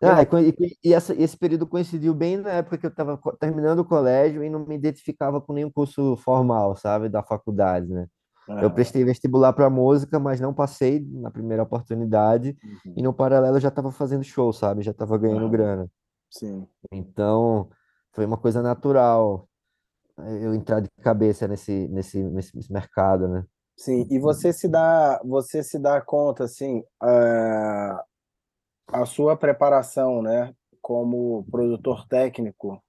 eu 0.00 0.08
Ah, 0.10 0.22
e, 0.22 0.48
e- 0.60 0.78
e 0.84 0.94
essa, 0.94 1.12
esse 1.14 1.36
período 1.36 1.66
coincidiu 1.66 2.14
bem 2.14 2.36
na 2.36 2.50
época 2.52 2.78
que 2.78 2.86
eu 2.86 2.90
estava 2.90 3.18
terminando 3.40 3.80
o 3.80 3.84
colégio 3.84 4.44
e 4.44 4.48
não 4.50 4.64
me 4.64 4.76
identificava 4.76 5.40
com 5.40 5.52
nenhum 5.52 5.70
curso 5.70 6.16
formal, 6.18 6.76
sabe, 6.76 7.08
da 7.08 7.22
faculdade, 7.22 7.88
né? 7.88 8.08
Eu 8.60 8.70
Ah, 8.70 8.72
prestei 8.72 9.04
vestibular 9.04 9.52
para 9.52 9.70
música, 9.70 10.18
mas 10.18 10.40
não 10.40 10.54
passei 10.54 11.00
na 11.00 11.30
primeira 11.30 11.62
oportunidade 11.62 12.56
e 12.96 13.02
uhum, 13.02 13.02
no 13.02 13.14
paralelo 13.14 13.56
eu 13.56 13.60
já 13.60 13.68
estava 13.68 13.92
fazendo 13.92 14.24
show, 14.24 14.52
sabe? 14.52 14.82
Já 14.82 14.90
estava 14.92 15.16
ganhando 15.18 15.48
aham, 15.48 15.50
grana. 15.50 15.88
sim. 16.30 16.68
Então, 16.92 17.70
foi 18.12 18.24
uma 18.26 18.38
coisa 18.38 18.62
natural 18.62 19.48
eh, 20.18 20.46
eu 20.46 20.54
entrar 20.54 20.80
de 20.80 20.90
cabeça 21.02 21.48
nesse, 21.48 21.88
nesse, 21.88 22.22
nesse 22.24 22.56
nesse 22.56 22.72
mercado, 22.72 23.28
né? 23.28 23.46
Sim, 23.76 24.06
e 24.10 24.18
você 24.18 24.52
se 24.52 24.68
dá, 24.68 25.20
você 25.24 25.62
se 25.62 25.78
dá 25.78 26.00
conta, 26.00 26.44
assim, 26.44 26.82
a, 27.00 28.04
a 28.88 29.06
sua 29.06 29.36
preparação, 29.36 30.22
né, 30.22 30.54
como 30.82 31.44
produtor 31.50 32.06
técnico, 32.08 32.82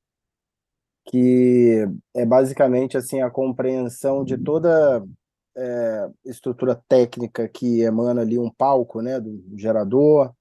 que 1.06 1.86
é 2.16 2.25
basicamente, 2.25 2.98
assim, 2.98 3.22
a 3.22 3.30
compreensão 3.32 4.24
de 4.24 4.38
toda 4.38 5.04
é, 5.56 6.10
estrutura 6.25 6.82
técnica 6.88 7.48
que 7.48 7.82
emana 7.82 8.22
ali 8.22 8.38
um 8.38 8.50
palco, 8.50 9.01
né, 9.01 9.20
do 9.20 9.44
gerador, 9.58 10.34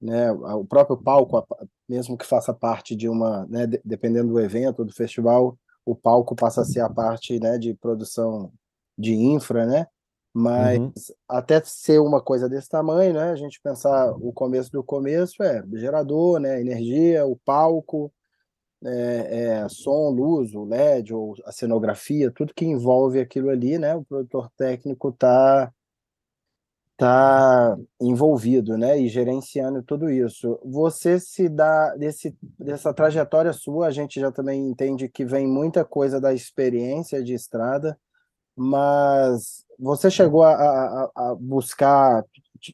né, 0.00 0.30
o 0.32 0.64
próprio 0.64 0.96
palco, 0.96 1.46
mesmo 1.88 2.16
que 2.16 2.26
faça 2.26 2.52
parte 2.52 2.94
de 2.94 3.08
uma, 3.08 3.46
né, 3.46 3.66
dependendo 3.84 4.32
do 4.32 4.40
evento, 4.40 4.84
do 4.84 4.92
festival, 4.92 5.58
o 5.84 5.94
palco 5.94 6.34
passa 6.34 6.62
a 6.62 6.64
ser 6.64 6.80
a 6.80 6.90
parte 6.90 7.38
né, 7.40 7.58
de 7.58 7.72
produção 7.74 8.52
de 8.98 9.14
infra, 9.14 9.64
né? 9.66 9.86
Mas 10.34 10.78
uhum. 10.78 10.92
até 11.26 11.62
ser 11.64 11.98
uma 11.98 12.20
coisa 12.20 12.46
desse 12.46 12.68
tamanho, 12.68 13.14
né? 13.14 13.30
A 13.30 13.36
gente 13.36 13.58
pensar 13.62 14.10
o 14.12 14.32
começo 14.32 14.70
do 14.70 14.84
começo 14.84 15.42
é 15.42 15.64
gerador, 15.74 16.38
né? 16.38 16.60
Energia, 16.60 17.24
o 17.24 17.36
palco, 17.36 18.12
é, 18.84 19.62
é, 19.62 19.68
som, 19.68 20.10
luz, 20.10 20.54
o 20.54 20.64
LED 20.64 21.14
ou 21.14 21.34
a 21.44 21.52
cenografia, 21.52 22.30
tudo 22.30 22.54
que 22.54 22.64
envolve 22.64 23.18
aquilo 23.20 23.50
ali, 23.50 23.78
né? 23.78 23.94
O 23.94 24.04
produtor 24.04 24.50
técnico 24.56 25.08
está 25.08 25.72
tá 26.96 27.76
envolvido, 28.00 28.78
né, 28.78 28.98
e 28.98 29.08
gerenciando 29.08 29.82
tudo 29.82 30.10
isso. 30.10 30.58
Você 30.64 31.20
se 31.20 31.48
dá 31.48 31.94
desse 31.94 32.34
dessa 32.58 32.92
trajetória 32.92 33.52
sua, 33.52 33.88
a 33.88 33.90
gente 33.90 34.18
já 34.18 34.32
também 34.32 34.66
entende 34.66 35.08
que 35.08 35.24
vem 35.24 35.46
muita 35.46 35.84
coisa 35.84 36.20
da 36.20 36.32
experiência 36.32 37.22
de 37.22 37.34
estrada, 37.34 37.98
mas 38.56 39.64
você 39.78 40.10
chegou 40.10 40.42
a, 40.42 40.54
a, 40.54 41.10
a 41.14 41.34
buscar 41.34 42.24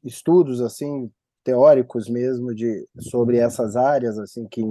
estudos 0.04 0.60
assim 0.60 1.10
teóricos 1.42 2.08
mesmo 2.08 2.54
de 2.54 2.86
sobre 3.00 3.38
essas 3.38 3.74
áreas 3.74 4.16
assim 4.18 4.46
que 4.46 4.62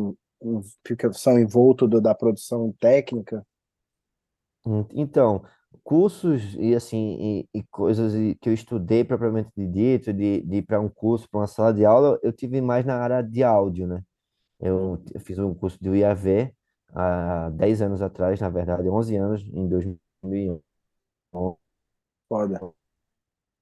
são 1.13 1.39
envolto 1.39 1.87
do, 1.87 2.01
da 2.01 2.15
produção 2.15 2.73
técnica? 2.79 3.45
Então, 4.93 5.43
cursos 5.83 6.55
e 6.59 6.75
assim 6.75 7.47
e, 7.53 7.59
e 7.59 7.63
coisas 7.63 8.13
que 8.39 8.49
eu 8.49 8.53
estudei 8.53 9.03
propriamente 9.03 9.49
dito, 9.55 10.13
de, 10.13 10.41
de 10.41 10.57
ir 10.57 10.61
para 10.61 10.79
um 10.79 10.89
curso, 10.89 11.29
para 11.29 11.39
uma 11.39 11.47
sala 11.47 11.73
de 11.73 11.85
aula, 11.85 12.19
eu 12.21 12.31
tive 12.31 12.61
mais 12.61 12.85
na 12.85 12.95
área 12.95 13.21
de 13.21 13.43
áudio, 13.43 13.87
né? 13.87 14.03
Eu, 14.59 15.03
eu 15.13 15.19
fiz 15.19 15.39
um 15.39 15.53
curso 15.53 15.77
de 15.81 15.89
IAV 15.89 16.53
há 16.93 17.49
10 17.49 17.81
anos 17.81 18.01
atrás, 18.01 18.39
na 18.39 18.49
verdade, 18.49 18.87
11 18.89 19.15
anos, 19.15 19.41
em 19.41 19.67
2001. 19.67 20.61
Foda. 22.29 22.73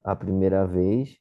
A 0.04 0.16
primeira 0.16 0.66
vez 0.68 1.18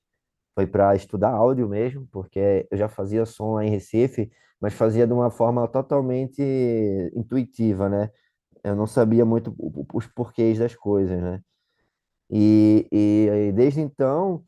foi 0.54 0.66
para 0.66 0.94
estudar 0.96 1.30
áudio 1.30 1.68
mesmo, 1.68 2.08
porque 2.10 2.66
eu 2.70 2.76
já 2.76 2.88
fazia 2.88 3.24
som 3.24 3.54
lá 3.54 3.64
em 3.64 3.70
Recife, 3.70 4.30
mas 4.60 4.74
fazia 4.74 5.06
de 5.06 5.12
uma 5.12 5.30
forma 5.30 5.66
totalmente 5.68 6.42
intuitiva, 7.14 7.88
né? 7.88 8.10
eu 8.64 8.76
não 8.76 8.86
sabia 8.86 9.24
muito 9.24 9.54
os 9.92 10.06
porquês 10.06 10.58
das 10.58 10.74
coisas, 10.74 11.20
né? 11.20 11.40
E, 12.30 12.86
e, 12.92 13.52
desde 13.52 13.80
então 13.80 14.44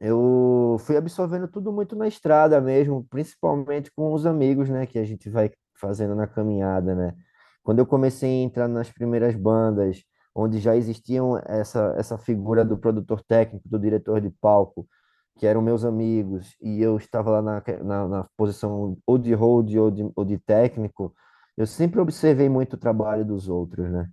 eu 0.00 0.76
fui 0.80 0.96
absorvendo 0.96 1.48
tudo 1.48 1.72
muito 1.72 1.96
na 1.96 2.06
estrada 2.06 2.60
mesmo, 2.60 3.06
principalmente 3.08 3.90
com 3.92 4.12
os 4.12 4.26
amigos, 4.26 4.68
né, 4.68 4.86
que 4.86 4.98
a 4.98 5.04
gente 5.04 5.28
vai 5.30 5.50
fazendo 5.74 6.14
na 6.14 6.26
caminhada, 6.26 6.94
né? 6.94 7.14
Quando 7.62 7.78
eu 7.80 7.86
comecei 7.86 8.28
a 8.28 8.42
entrar 8.44 8.68
nas 8.68 8.90
primeiras 8.90 9.34
bandas, 9.34 10.02
onde 10.34 10.58
já 10.58 10.76
existiam 10.76 11.38
essa 11.46 11.94
essa 11.98 12.18
figura 12.18 12.64
do 12.64 12.78
produtor 12.78 13.22
técnico, 13.22 13.68
do 13.68 13.78
diretor 13.78 14.20
de 14.20 14.30
palco, 14.30 14.88
que 15.36 15.46
eram 15.46 15.60
meus 15.60 15.84
amigos, 15.84 16.56
e 16.62 16.80
eu 16.80 16.96
estava 16.96 17.30
lá 17.30 17.42
na, 17.42 17.62
na, 17.84 18.08
na 18.08 18.28
posição 18.36 18.96
ou 19.06 19.18
de 19.18 19.34
hold 19.34 19.74
ou 19.76 19.90
de, 19.90 20.10
ou 20.16 20.24
de 20.24 20.38
técnico, 20.38 21.14
eu 21.56 21.66
sempre 21.66 22.00
observei 22.00 22.48
muito 22.48 22.74
o 22.74 22.78
trabalho 22.78 23.24
dos 23.24 23.48
outros, 23.48 23.90
né? 23.90 24.08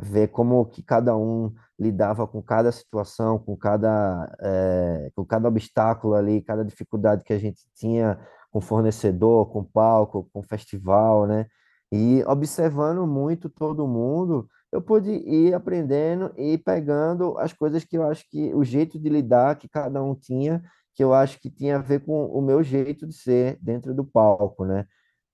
Ver 0.00 0.28
como 0.28 0.64
que 0.66 0.82
cada 0.82 1.16
um 1.16 1.52
lidava 1.78 2.26
com 2.26 2.40
cada 2.40 2.70
situação, 2.70 3.38
com 3.38 3.56
cada, 3.56 4.32
é, 4.40 5.10
com 5.14 5.24
cada 5.24 5.48
obstáculo 5.48 6.14
ali, 6.14 6.40
cada 6.42 6.64
dificuldade 6.64 7.24
que 7.24 7.32
a 7.32 7.38
gente 7.38 7.62
tinha 7.74 8.18
com 8.50 8.60
fornecedor, 8.60 9.50
com 9.50 9.64
palco, 9.64 10.28
com 10.32 10.42
festival, 10.42 11.26
né? 11.26 11.46
E 11.90 12.22
observando 12.26 13.06
muito 13.06 13.48
todo 13.48 13.86
mundo, 13.86 14.48
eu 14.70 14.82
pude 14.82 15.10
ir 15.10 15.54
aprendendo 15.54 16.32
e 16.36 16.58
pegando 16.58 17.38
as 17.38 17.52
coisas 17.52 17.84
que 17.84 17.96
eu 17.96 18.02
acho 18.02 18.24
que 18.28 18.54
o 18.54 18.62
jeito 18.62 18.98
de 18.98 19.08
lidar 19.08 19.56
que 19.56 19.68
cada 19.68 20.02
um 20.02 20.14
tinha, 20.14 20.62
que 20.94 21.02
eu 21.02 21.14
acho 21.14 21.40
que 21.40 21.50
tinha 21.50 21.76
a 21.76 21.82
ver 21.82 22.00
com 22.00 22.26
o 22.26 22.42
meu 22.42 22.62
jeito 22.62 23.06
de 23.06 23.14
ser 23.14 23.58
dentro 23.62 23.94
do 23.94 24.04
palco, 24.04 24.64
né? 24.64 24.84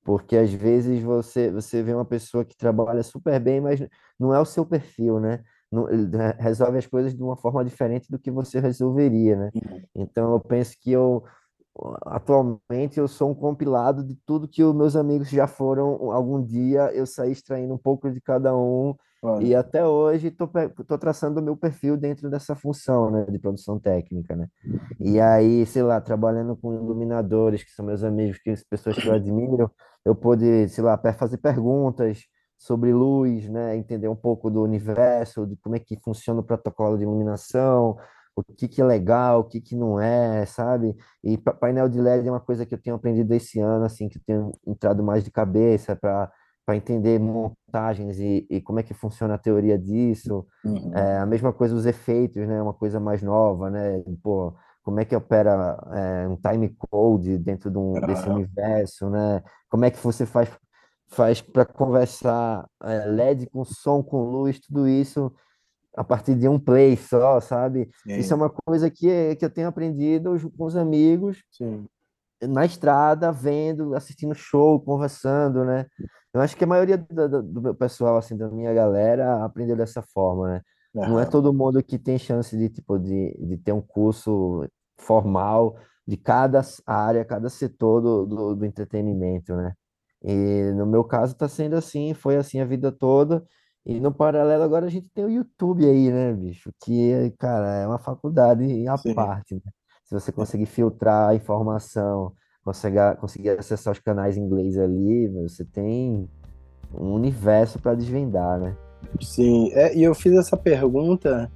Porque 0.05 0.37
às 0.37 0.53
vezes 0.53 1.03
você, 1.03 1.51
você 1.51 1.83
vê 1.83 1.95
uma 1.95 2.05
pessoa 2.05 2.45
que 2.45 2.57
trabalha 2.57 3.03
super 3.03 3.41
bem, 3.41 3.61
mas 3.61 3.81
não 4.21 4.35
é 4.35 4.39
o 4.39 4.45
seu 4.45 4.65
perfil, 4.65 5.19
né? 5.19 5.43
Não, 5.73 5.87
resolve 6.39 6.79
as 6.79 6.87
coisas 6.87 7.17
de 7.17 7.23
uma 7.23 7.37
forma 7.37 7.65
diferente 7.65 8.09
do 8.11 8.19
que 8.19 8.31
você 8.31 8.61
resolveria, 8.61 9.37
né? 9.37 9.51
Então 9.95 10.33
eu 10.33 10.41
penso 10.41 10.77
que 10.81 10.93
eu 10.93 11.25
atualmente 12.07 13.01
eu 13.01 13.09
sou 13.09 13.31
um 13.31 13.35
compilado 13.35 14.05
de 14.05 14.15
tudo 14.25 14.47
que 14.47 14.63
os 14.63 14.75
meus 14.75 14.95
amigos 14.95 15.29
já 15.29 15.49
foram 15.49 16.13
algum 16.13 16.41
dia, 16.41 16.93
eu 16.95 17.05
saí 17.05 17.33
extraindo 17.33 17.75
um 17.75 17.79
pouco 17.79 18.09
de 18.13 18.21
cada 18.21 18.57
um 18.57 18.95
e 19.41 19.55
até 19.55 19.87
hoje 19.87 20.29
estou 20.29 20.99
traçando 20.99 21.41
o 21.41 21.43
meu 21.43 21.57
perfil 21.57 21.97
dentro 21.97 22.29
dessa 22.29 22.55
função, 22.55 23.11
né, 23.11 23.25
de 23.25 23.39
produção 23.39 23.79
técnica, 23.79 24.37
né? 24.37 24.49
E 25.01 25.21
aí, 25.21 25.65
sei 25.67 25.83
lá, 25.83 26.01
trabalhando 26.01 26.57
com 26.57 26.75
iluminadores, 26.75 27.63
que 27.63 27.71
são 27.71 27.85
meus 27.85 28.05
amigos, 28.05 28.39
que 28.39 28.51
as 28.51 28.63
pessoas 28.63 28.97
que 28.97 29.07
eu 29.07 29.15
admiro, 29.15 29.71
eu 30.05 30.15
pude, 30.15 30.69
sei 30.69 30.85
lá, 30.85 30.99
fazer 31.15 31.39
perguntas 31.39 32.23
sobre 32.59 32.93
luz, 32.93 33.49
né, 33.49 33.77
entender 33.77 34.09
um 34.09 34.17
pouco 34.17 34.51
do 34.51 34.63
universo, 34.63 35.47
de 35.47 35.57
como 35.57 35.77
é 35.77 35.79
que 35.79 35.99
funciona 36.03 36.41
o 36.41 36.45
protocolo 36.45 36.97
de 36.97 37.05
iluminação, 37.05 37.97
o 38.37 38.43
que 38.43 38.67
que 38.69 38.81
é 38.81 38.85
legal, 38.85 39.41
o 39.41 39.45
que 39.45 39.61
que 39.61 39.77
não 39.77 40.01
é, 40.01 40.45
sabe? 40.47 40.97
E 41.23 41.39
painel 41.39 41.89
de 41.89 42.01
LED 42.01 42.27
é 42.27 42.31
uma 42.31 42.41
coisa 42.41 42.67
que 42.67 42.75
eu 42.75 42.79
tenho 42.81 42.97
aprendido 42.97 43.33
esse 43.33 43.61
ano, 43.61 43.85
assim, 43.85 44.09
que 44.09 44.19
eu 44.19 44.23
tenho 44.27 44.53
entrado 44.67 45.03
mais 45.03 45.23
de 45.25 45.31
cabeça 45.31 45.95
para 45.95 46.31
para 46.65 46.77
entender 46.77 47.19
montagens 47.19 48.19
e, 48.19 48.47
e, 48.49 48.61
como 48.61 48.81
é 48.81 48.83
que 48.83 48.95
funciona 48.95 49.35
a 49.35 49.39
teoria 49.39 49.79
disso. 49.79 50.47
Uhum. 50.65 50.93
É, 50.95 51.19
a 51.19 51.27
mesma 51.27 51.53
coisa 51.53 51.75
os 51.75 51.87
efeitos, 51.87 52.47
né? 52.49 52.61
Uma 52.61 52.73
coisa 52.73 52.99
mais 52.99 53.23
nova, 53.23 53.71
né? 53.71 54.03
Pô, 54.23 54.55
como 54.83 55.01
é 55.01 55.05
que 55.05 55.15
opera 55.15 55.79
é, 55.93 56.29
um 56.29 56.37
time 56.37 56.75
code 56.91 57.39
dentro 57.39 57.71
de 57.71 57.79
um, 57.79 57.93
desse 58.01 58.29
universo, 58.29 59.11
né? 59.11 59.43
Como 59.69 59.85
é 59.85 59.91
que 59.91 59.99
você 59.99 60.25
faz 60.27 60.49
faz 61.07 61.41
para 61.41 61.65
conversar 61.65 62.67
é, 62.83 63.07
LED 63.07 63.47
com 63.47 63.65
som, 63.65 64.03
com 64.03 64.25
luz, 64.25 64.59
tudo 64.59 64.89
isso 64.89 65.33
a 65.97 66.03
partir 66.03 66.35
de 66.35 66.49
um 66.49 66.59
play 66.59 66.97
só, 66.97 67.41
sabe? 67.41 67.89
Sim. 68.03 68.19
Isso 68.19 68.33
é 68.33 68.37
uma 68.37 68.51
coisa 68.51 68.91
que, 68.91 69.37
que 69.37 69.45
eu 69.45 69.51
tenho 69.51 69.69
aprendido 69.69 70.37
com 70.57 70.65
os 70.65 70.77
amigos 70.77 71.45
Sim. 71.53 71.87
na 72.43 72.67
estrada, 72.67 73.31
vendo, 73.31 73.95
assistindo 73.95 74.35
show, 74.35 74.81
conversando, 74.81 75.65
né? 75.65 75.87
Eu 76.35 76.41
acho 76.41 76.57
que 76.57 76.65
a 76.65 76.67
maioria 76.67 76.99
do, 76.99 77.43
do, 77.43 77.63
meu 77.63 77.75
pessoal, 77.75 78.17
assim, 78.17 78.37
da 78.37 78.49
minha 78.51 78.75
galera, 78.75 79.45
aprendeu 79.45 79.77
dessa 79.77 80.03
forma, 80.03 80.49
né? 80.49 80.61
Uhum. 80.93 81.09
Não 81.11 81.21
é 81.21 81.25
todo 81.25 81.55
mundo 81.55 81.81
que 81.83 81.97
tem 81.97 82.19
chance 82.19 82.57
de, 82.59 82.69
tipo, 82.69 82.99
de, 82.99 83.33
de 83.39 83.57
ter 83.57 83.73
um 83.73 83.81
curso 83.81 84.67
formal 84.99 85.77
de 86.07 86.17
cada 86.17 86.61
área, 86.85 87.25
cada 87.25 87.49
setor 87.49 88.01
do, 88.01 88.27
do, 88.27 88.55
do 88.57 88.67
entretenimento, 88.67 89.55
né? 89.55 89.75
E 90.23 90.73
no 90.75 90.87
meu 90.87 91.05
caso 91.05 91.35
está 91.35 91.49
sendo 91.49 91.77
assim, 91.77 92.15
foi 92.15 92.37
assim 92.37 92.61
a 92.61 92.65
vida 92.65 92.91
toda. 92.91 93.45
E 93.87 94.01
no 94.01 94.13
paralelo 94.13 94.63
agora 94.65 94.87
a 94.87 94.91
gente 94.91 95.09
tem 95.15 95.25
o 95.25 95.31
YouTube 95.31 95.85
aí, 95.85 96.11
né, 96.11 96.33
bicho? 96.33 96.73
Que, 96.83 97.31
cara, 97.39 97.75
é 97.77 97.87
uma 97.87 97.99
faculdade 97.99 98.89
à 98.89 98.97
Sim. 98.97 99.15
parte, 99.15 99.55
né? 99.55 99.71
Se 100.05 100.15
você 100.15 100.33
conseguir 100.33 100.67
filtrar 100.67 101.31
a 101.31 101.35
informação, 101.35 102.35
conseguir, 102.65 103.17
conseguir 103.17 103.51
acessar 103.51 103.93
os 103.93 103.99
canais 103.99 104.37
em 104.37 104.41
inglês 104.41 104.79
ali, 104.79 105.29
você 105.29 105.65
tem 105.65 106.29
um 106.93 107.13
universo 107.13 107.79
para 107.79 107.95
desvendar, 107.95 108.59
né? 108.59 108.77
Sim, 109.21 109.71
é, 109.73 109.95
e 109.95 110.03
eu 110.03 110.15
fiz 110.15 110.33
essa 110.33 110.57
pergunta 110.57 111.51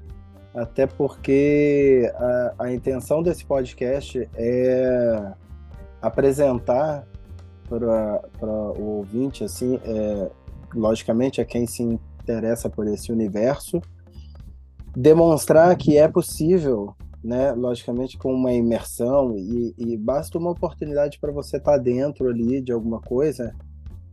até 0.54 0.86
porque 0.86 2.10
a, 2.14 2.54
a 2.64 2.72
intenção 2.72 3.22
desse 3.22 3.44
podcast 3.44 4.28
é 4.34 5.32
apresentar 6.00 7.06
para 7.68 8.50
o 8.78 8.98
ouvinte, 8.98 9.44
assim, 9.44 9.78
é, 9.84 10.30
logicamente, 10.74 11.40
a 11.40 11.44
quem 11.44 11.66
se 11.66 11.82
interessa 11.82 12.68
por 12.68 12.86
esse 12.86 13.12
universo, 13.12 13.80
demonstrar 14.96 15.76
que 15.76 15.96
é 15.96 16.08
possível 16.08 16.94
né? 17.22 17.52
Logicamente 17.52 18.16
com 18.16 18.32
uma 18.32 18.52
imersão 18.52 19.36
e, 19.36 19.74
e 19.76 19.96
basta 19.96 20.38
uma 20.38 20.50
oportunidade 20.50 21.18
para 21.18 21.32
você 21.32 21.56
estar 21.56 21.72
tá 21.72 21.78
dentro 21.78 22.28
ali 22.28 22.60
de 22.60 22.72
alguma 22.72 23.00
coisa 23.00 23.54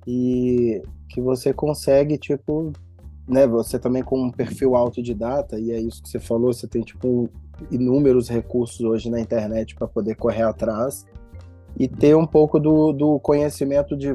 e 0.08 0.82
que 1.10 1.22
você 1.22 1.54
consegue 1.54 2.18
tipo, 2.18 2.72
né? 3.28 3.48
Você 3.48 3.78
também 3.78 4.04
com 4.04 4.22
um 4.22 4.32
perfil 4.32 4.76
autodidata 4.76 5.60
e 5.60 5.72
é 5.72 5.80
isso 5.80 6.02
que 6.02 6.10
você 6.10 6.20
falou, 6.20 6.54
você 6.54 6.68
tem 6.68 6.82
tipo 6.82 7.30
inúmeros 7.72 8.28
recursos 8.28 8.82
hoje 8.82 9.10
na 9.10 9.20
internet 9.20 9.76
para 9.76 9.88
poder 9.88 10.16
correr 10.16 10.44
atrás 10.44 11.06
e 11.78 11.88
ter 11.88 12.16
um 12.16 12.26
pouco 12.26 12.60
do, 12.60 12.94
do 12.94 13.20
conhecimento 13.20 13.98
de, 13.98 14.14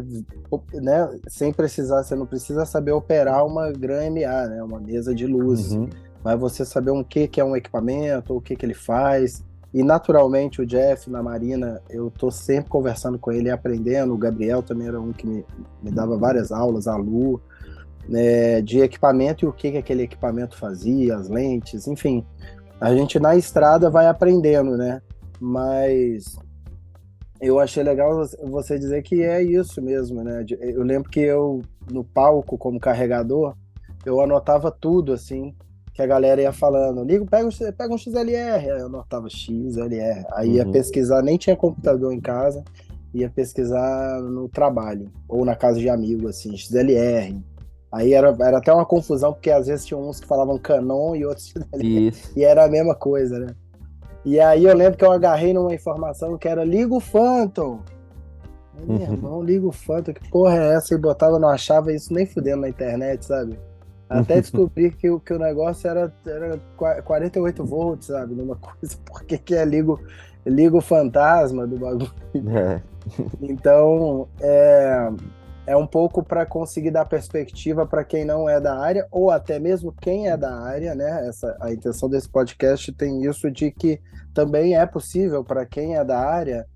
né, 0.74 1.20
sem 1.28 1.52
precisar, 1.52 2.02
você 2.02 2.14
não 2.14 2.26
precisa 2.26 2.64
saber 2.64 2.92
operar 2.92 3.46
uma 3.46 3.70
Gran 3.70 4.10
MA, 4.10 4.48
né, 4.48 4.62
uma 4.62 4.80
mesa 4.80 5.14
de 5.14 5.26
luz. 5.26 5.72
Uhum 5.72 5.88
mas 6.22 6.38
você 6.38 6.64
saber 6.64 6.90
um 6.90 7.02
que, 7.02 7.26
que 7.28 7.40
é 7.40 7.44
um 7.44 7.56
equipamento, 7.56 8.36
o 8.36 8.40
que, 8.40 8.56
que 8.56 8.64
ele 8.64 8.74
faz, 8.74 9.42
E 9.72 9.84
naturalmente 9.84 10.60
o 10.60 10.66
Jeff 10.66 11.08
na 11.08 11.22
Marina, 11.22 11.80
eu 11.88 12.10
tô 12.10 12.30
sempre 12.30 12.68
conversando 12.68 13.18
com 13.18 13.30
ele 13.30 13.50
aprendendo. 13.50 14.12
O 14.12 14.18
Gabriel 14.18 14.62
também 14.62 14.88
era 14.88 15.00
um 15.00 15.12
que 15.12 15.26
me, 15.26 15.44
me 15.80 15.90
dava 15.92 16.16
várias 16.18 16.50
aulas, 16.50 16.88
a 16.88 16.96
Lu, 16.96 17.40
né, 18.08 18.60
de 18.60 18.80
equipamento 18.80 19.44
e 19.44 19.48
o 19.48 19.52
que, 19.52 19.70
que 19.70 19.78
aquele 19.78 20.02
equipamento 20.02 20.56
fazia, 20.56 21.16
as 21.16 21.28
lentes, 21.28 21.86
enfim. 21.86 22.26
A 22.80 22.94
gente 22.94 23.20
na 23.20 23.36
estrada 23.36 23.88
vai 23.88 24.06
aprendendo, 24.06 24.76
né? 24.76 25.00
Mas 25.38 26.36
eu 27.40 27.60
achei 27.60 27.82
legal 27.82 28.26
você 28.48 28.78
dizer 28.78 29.02
que 29.02 29.22
é 29.22 29.40
isso 29.42 29.80
mesmo, 29.80 30.24
né? 30.24 30.44
Eu 30.60 30.82
lembro 30.82 31.08
que 31.08 31.20
eu, 31.20 31.62
no 31.90 32.02
palco, 32.02 32.58
como 32.58 32.80
carregador, 32.80 33.54
eu 34.04 34.20
anotava 34.20 34.70
tudo, 34.70 35.12
assim, 35.12 35.54
que 36.00 36.04
a 36.04 36.06
galera 36.06 36.40
ia 36.40 36.52
falando, 36.52 37.04
ligo, 37.04 37.26
pega, 37.26 37.46
um, 37.46 37.72
pega 37.76 37.94
um 37.94 37.98
XLR, 37.98 38.70
aí 38.70 38.80
eu 38.80 38.86
anotava 38.86 39.28
XLR, 39.28 40.24
aí 40.32 40.52
ia 40.52 40.64
uhum. 40.64 40.72
pesquisar, 40.72 41.22
nem 41.22 41.36
tinha 41.36 41.54
computador 41.54 42.12
em 42.12 42.20
casa, 42.20 42.64
ia 43.12 43.28
pesquisar 43.28 44.20
no 44.22 44.48
trabalho, 44.48 45.10
ou 45.28 45.44
na 45.44 45.54
casa 45.54 45.78
de 45.78 45.90
amigo, 45.90 46.26
assim, 46.28 46.56
XLR. 46.56 47.38
Aí 47.92 48.14
era, 48.14 48.34
era 48.40 48.58
até 48.58 48.72
uma 48.72 48.86
confusão, 48.86 49.32
porque 49.32 49.50
às 49.50 49.66
vezes 49.66 49.84
tinha 49.84 49.98
uns 49.98 50.20
que 50.20 50.26
falavam 50.26 50.58
Canon 50.58 51.14
e 51.14 51.26
outros 51.26 51.48
XLR, 51.52 52.08
Isso. 52.08 52.32
e 52.34 52.44
era 52.44 52.64
a 52.64 52.68
mesma 52.68 52.94
coisa, 52.94 53.38
né? 53.38 53.54
E 54.24 54.40
aí 54.40 54.64
eu 54.64 54.74
lembro 54.74 54.96
que 54.96 55.04
eu 55.04 55.12
agarrei 55.12 55.52
numa 55.52 55.74
informação 55.74 56.38
que 56.38 56.48
era 56.48 56.64
liga 56.64 56.94
o 56.94 57.00
Phantom. 57.00 57.80
Meu 58.86 58.96
uhum. 58.96 59.02
irmão, 59.02 59.42
liga 59.42 59.66
o 59.66 59.72
Phantom, 59.72 60.14
que 60.14 60.30
porra 60.30 60.56
é 60.56 60.74
essa? 60.76 60.94
E 60.94 60.98
botava, 60.98 61.38
não 61.38 61.48
achava 61.48 61.92
isso 61.92 62.12
nem 62.12 62.24
fudendo 62.24 62.62
na 62.62 62.68
internet, 62.68 63.24
sabe? 63.26 63.58
Até 64.10 64.40
descobrir 64.40 64.90
que, 64.96 65.08
que 65.20 65.32
o 65.32 65.38
negócio 65.38 65.88
era, 65.88 66.12
era 66.26 66.58
48 67.02 67.64
volts, 67.64 68.08
sabe? 68.08 68.34
Numa 68.34 68.56
coisa, 68.58 68.96
porque 69.06 69.38
que 69.38 69.54
é 69.54 69.64
ligo, 69.64 70.00
ligo 70.44 70.80
fantasma 70.80 71.64
do 71.66 71.78
bagulho. 71.78 72.12
É. 72.34 72.80
Então, 73.40 74.28
é, 74.40 75.10
é 75.66 75.76
um 75.76 75.86
pouco 75.86 76.24
para 76.24 76.44
conseguir 76.44 76.90
dar 76.90 77.04
perspectiva 77.04 77.86
para 77.86 78.04
quem 78.04 78.24
não 78.24 78.48
é 78.48 78.60
da 78.60 78.76
área, 78.76 79.06
ou 79.12 79.30
até 79.30 79.60
mesmo 79.60 79.92
quem 79.92 80.28
é 80.28 80.36
da 80.36 80.58
área, 80.60 80.94
né? 80.96 81.28
Essa, 81.28 81.56
a 81.60 81.72
intenção 81.72 82.08
desse 82.08 82.28
podcast 82.28 82.92
tem 82.92 83.24
isso 83.24 83.48
de 83.48 83.70
que 83.70 84.00
também 84.34 84.76
é 84.76 84.84
possível 84.86 85.44
para 85.44 85.64
quem 85.64 85.96
é 85.96 86.04
da 86.04 86.18
área 86.18 86.66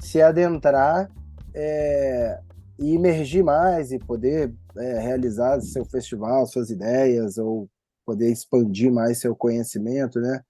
se 0.00 0.20
adentrar 0.20 1.08
é, 1.54 2.40
e 2.78 2.96
emergir 2.96 3.44
mais 3.44 3.92
e 3.92 3.98
poder 4.00 4.52
é, 4.76 4.98
realizar 5.00 5.60
seu 5.60 5.84
festival, 5.84 6.46
suas 6.46 6.70
ideias, 6.70 7.38
ou 7.38 7.68
poder 8.04 8.30
expandir 8.30 8.92
mais 8.92 9.18
seu 9.18 9.34
conhecimento, 9.34 10.20
né? 10.20 10.42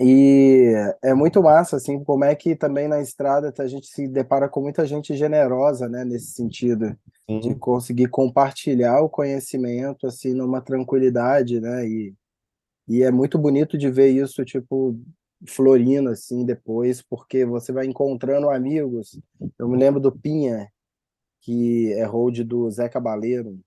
E 0.00 0.74
é 1.02 1.12
muito 1.12 1.42
massa, 1.42 1.76
assim, 1.76 2.02
como 2.04 2.24
é 2.24 2.34
que 2.34 2.54
também 2.54 2.86
na 2.86 3.00
estrada 3.00 3.52
a 3.58 3.66
gente 3.66 3.88
se 3.88 4.06
depara 4.06 4.48
com 4.48 4.60
muita 4.60 4.86
gente 4.86 5.16
generosa, 5.16 5.88
né, 5.88 6.04
nesse 6.04 6.32
sentido, 6.32 6.96
de 7.28 7.54
conseguir 7.56 8.08
compartilhar 8.08 9.00
o 9.00 9.08
conhecimento, 9.08 10.06
assim, 10.06 10.34
numa 10.34 10.60
tranquilidade, 10.60 11.60
né, 11.60 11.88
e, 11.88 12.14
e 12.86 13.02
é 13.02 13.10
muito 13.10 13.38
bonito 13.38 13.76
de 13.76 13.90
ver 13.90 14.10
isso, 14.10 14.44
tipo, 14.44 14.96
florindo, 15.48 16.10
assim, 16.10 16.44
depois, 16.44 17.02
porque 17.02 17.44
você 17.44 17.72
vai 17.72 17.86
encontrando 17.86 18.50
amigos. 18.50 19.20
Eu 19.58 19.68
me 19.68 19.76
lembro 19.76 20.00
do 20.00 20.12
Pinha, 20.12 20.68
que 21.48 21.94
é 21.94 22.04
hold 22.04 22.44
do 22.44 22.70
Zé 22.70 22.90
Cabaleiro. 22.90 23.58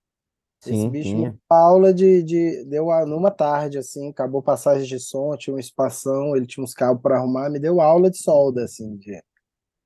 Sim, 0.60 0.78
Esse 0.78 0.88
bicho 0.88 1.08
tinha. 1.08 1.36
aula 1.50 1.92
de, 1.92 2.22
de 2.22 2.64
deu 2.66 2.86
numa 3.04 3.32
tarde 3.32 3.76
assim, 3.76 4.10
acabou 4.10 4.40
passagem 4.40 4.86
de 4.86 5.00
som, 5.00 5.36
tinha 5.36 5.56
um 5.56 5.58
espação, 5.58 6.36
ele 6.36 6.46
tinha 6.46 6.62
uns 6.62 6.72
cabos 6.72 7.02
para 7.02 7.16
arrumar, 7.16 7.50
me 7.50 7.58
deu 7.58 7.80
aula 7.80 8.08
de 8.08 8.18
solda 8.18 8.62
assim, 8.62 8.96
de, 8.98 9.20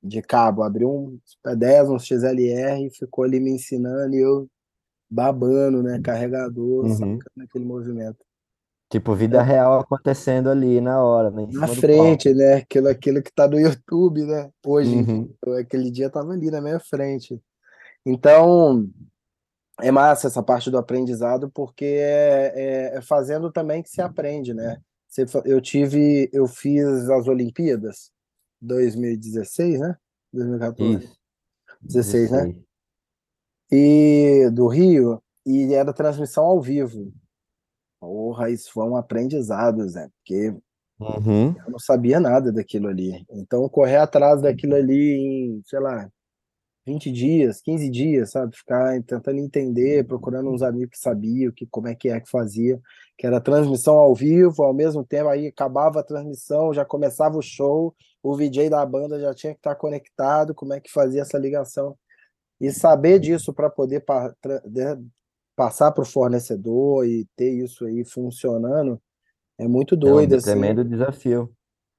de 0.03 0.21
cabo, 0.21 0.63
abriu 0.63 0.91
um 0.91 1.19
P10, 1.43 1.91
um 1.91 1.99
XLR 1.99 2.85
e 2.85 2.91
ficou 2.91 3.25
ali 3.25 3.41
me 3.41 3.53
ensinando 3.53 4.15
e 4.15 4.21
eu 4.21 4.47
babando, 5.09 5.83
né, 5.83 5.99
carregador, 6.05 6.85
uhum. 6.85 6.93
sacando 6.93 7.47
aquele 7.49 7.65
movimento. 7.65 8.19
Tipo, 8.91 9.15
vida 9.15 9.39
é. 9.39 9.43
real 9.43 9.81
acontecendo 9.81 10.51
ali 10.51 10.83
na 10.83 11.03
hora, 11.03 11.31
né? 11.31 11.49
Na 11.51 11.67
frente, 11.67 12.33
né? 12.35 12.57
Aquilo, 12.57 12.89
aquilo 12.89 13.23
que 13.23 13.33
tá 13.33 13.49
no 13.49 13.59
YouTube, 13.59 14.23
né? 14.27 14.51
Hoje, 14.65 14.95
uhum. 14.95 15.35
aquele 15.59 15.91
dia 15.91 16.11
tava 16.11 16.33
ali 16.33 16.51
na 16.51 16.61
minha 16.61 16.79
frente. 16.79 17.41
Então, 18.07 18.88
é 19.81 19.90
massa 19.90 20.29
essa 20.29 20.42
parte 20.42 20.71
do 20.71 20.79
aprendizado, 20.79 21.51
porque 21.51 21.85
é, 21.85 22.53
é, 22.55 22.99
é 22.99 23.03
fazendo 23.03 23.51
também 23.51 23.83
que 23.83 23.90
se 23.90 24.01
aprende, 24.01 24.55
né? 24.55 24.81
Eu 25.45 25.61
tive, 25.61 26.31
eu 26.33 26.47
fiz 26.47 27.09
as 27.11 27.27
Olimpíadas 27.27 28.12
2016, 28.61 29.81
né? 29.81 29.97
2014. 30.33 31.05
Isso. 31.05 31.16
16, 31.81 32.31
16, 32.31 32.31
né? 32.31 32.62
E 33.71 34.51
do 34.53 34.69
Rio, 34.69 35.21
e 35.45 35.75
era 35.75 35.92
transmissão 35.92 36.45
ao 36.45 36.61
vivo. 36.61 37.12
Porra, 38.01 38.51
isso 38.51 38.71
foi 38.73 38.85
um 38.85 38.97
aprendizado, 38.97 39.88
Zé, 39.88 40.09
porque 40.19 40.51
uhum. 41.01 41.57
eu 41.57 41.71
não 41.71 41.79
sabia 41.79 42.21
nada 42.21 42.53
daquilo 42.53 42.88
ali. 42.88 43.25
Então, 43.31 43.69
correr 43.69 43.97
atrás 43.97 44.42
daquilo 44.42 44.75
ali 44.75 45.16
em, 45.16 45.62
sei 45.64 45.81
lá, 45.81 46.09
20 46.87 47.11
dias, 47.11 47.61
15 47.61 47.90
dias, 47.90 48.31
sabe? 48.31 48.57
Ficar 48.57 49.03
tentando 49.03 49.38
entender, 49.38 50.07
procurando 50.07 50.51
uns 50.51 50.62
amigos 50.62 50.90
que 50.90 50.99
sabiam 50.99 51.51
que, 51.51 51.66
como 51.66 51.88
é 51.88 51.94
que 51.94 52.09
é 52.09 52.20
que 52.20 52.31
fazia, 52.31 52.81
que 53.18 53.27
era 53.27 53.40
transmissão 53.40 53.96
ao 53.96 54.14
vivo, 54.14 54.62
ao 54.62 54.72
mesmo 54.72 55.05
tempo, 55.05 55.29
aí 55.29 55.49
acabava 55.49 55.99
a 55.99 56.05
transmissão, 56.05 56.72
já 56.72 56.85
começava 56.85 57.37
o 57.37 57.42
show, 57.42 57.94
o 58.22 58.37
VJ 58.37 58.70
da 58.70 58.87
banda 58.87 59.18
já 59.18 59.35
tinha 59.35 59.53
que 59.53 59.59
estar 59.59 59.75
conectado, 59.75 60.55
como 60.55 60.75
é 60.75 60.81
que 60.81 60.90
fazia 60.90 61.22
essa 61.22 61.37
ligação. 61.37 61.99
E 62.61 62.70
saber 62.70 63.18
disso 63.18 63.53
para 63.53 63.68
poder 63.68 64.01
pa 64.01 64.33
passar 65.57 65.90
para 65.90 66.03
o 66.03 66.07
fornecedor 66.07 67.07
e 67.07 67.27
ter 67.35 67.51
isso 67.51 67.87
aí 67.87 68.05
funcionando 68.05 69.01
é 69.59 69.66
muito 69.66 69.96
doido. 69.96 70.33
É 70.33 70.37
um 70.37 70.38
assim. 70.38 70.51
tremendo 70.51 70.85
desafio. 70.85 71.51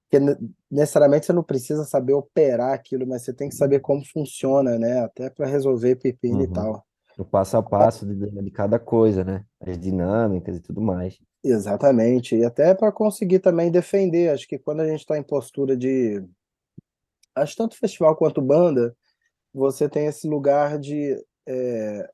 Porque 0.10 0.38
necessariamente 0.70 1.26
você 1.26 1.34
não 1.34 1.44
precisa 1.44 1.84
saber 1.86 2.14
operar 2.14 2.74
aquilo, 2.74 3.08
mas 3.08 3.24
você 3.24 3.34
tem 3.34 3.50
que 3.50 3.56
saber 3.56 3.80
como 3.80 4.06
funciona, 4.06 4.78
né? 4.78 5.00
Até 5.00 5.30
para 5.30 5.48
resolver 5.48 5.96
pepino 5.96 6.38
uhum. 6.38 6.44
e 6.44 6.52
tal. 6.52 6.86
O 7.18 7.26
passo 7.26 7.58
a 7.58 7.64
passo 7.64 8.06
de, 8.06 8.30
de 8.30 8.52
cada 8.52 8.78
coisa, 8.78 9.24
né? 9.24 9.44
As 9.60 9.78
dinâmicas 9.78 10.58
e 10.58 10.60
tudo 10.60 10.80
mais. 10.80 11.18
Exatamente. 11.44 12.36
E 12.36 12.46
até 12.46 12.76
para 12.76 12.92
conseguir 12.92 13.40
também 13.40 13.72
defender. 13.72 14.30
Acho 14.30 14.48
que 14.48 14.60
quando 14.60 14.82
a 14.82 14.88
gente 14.88 15.00
está 15.00 15.18
em 15.18 15.24
postura 15.24 15.76
de. 15.76 16.24
Acho 17.34 17.56
tanto 17.56 17.78
festival 17.78 18.16
quanto 18.16 18.42
banda, 18.42 18.96
você 19.54 19.90
tem 19.90 20.06
esse 20.06 20.28
lugar 20.28 20.78
de. 20.78 21.20
É... 21.48 22.10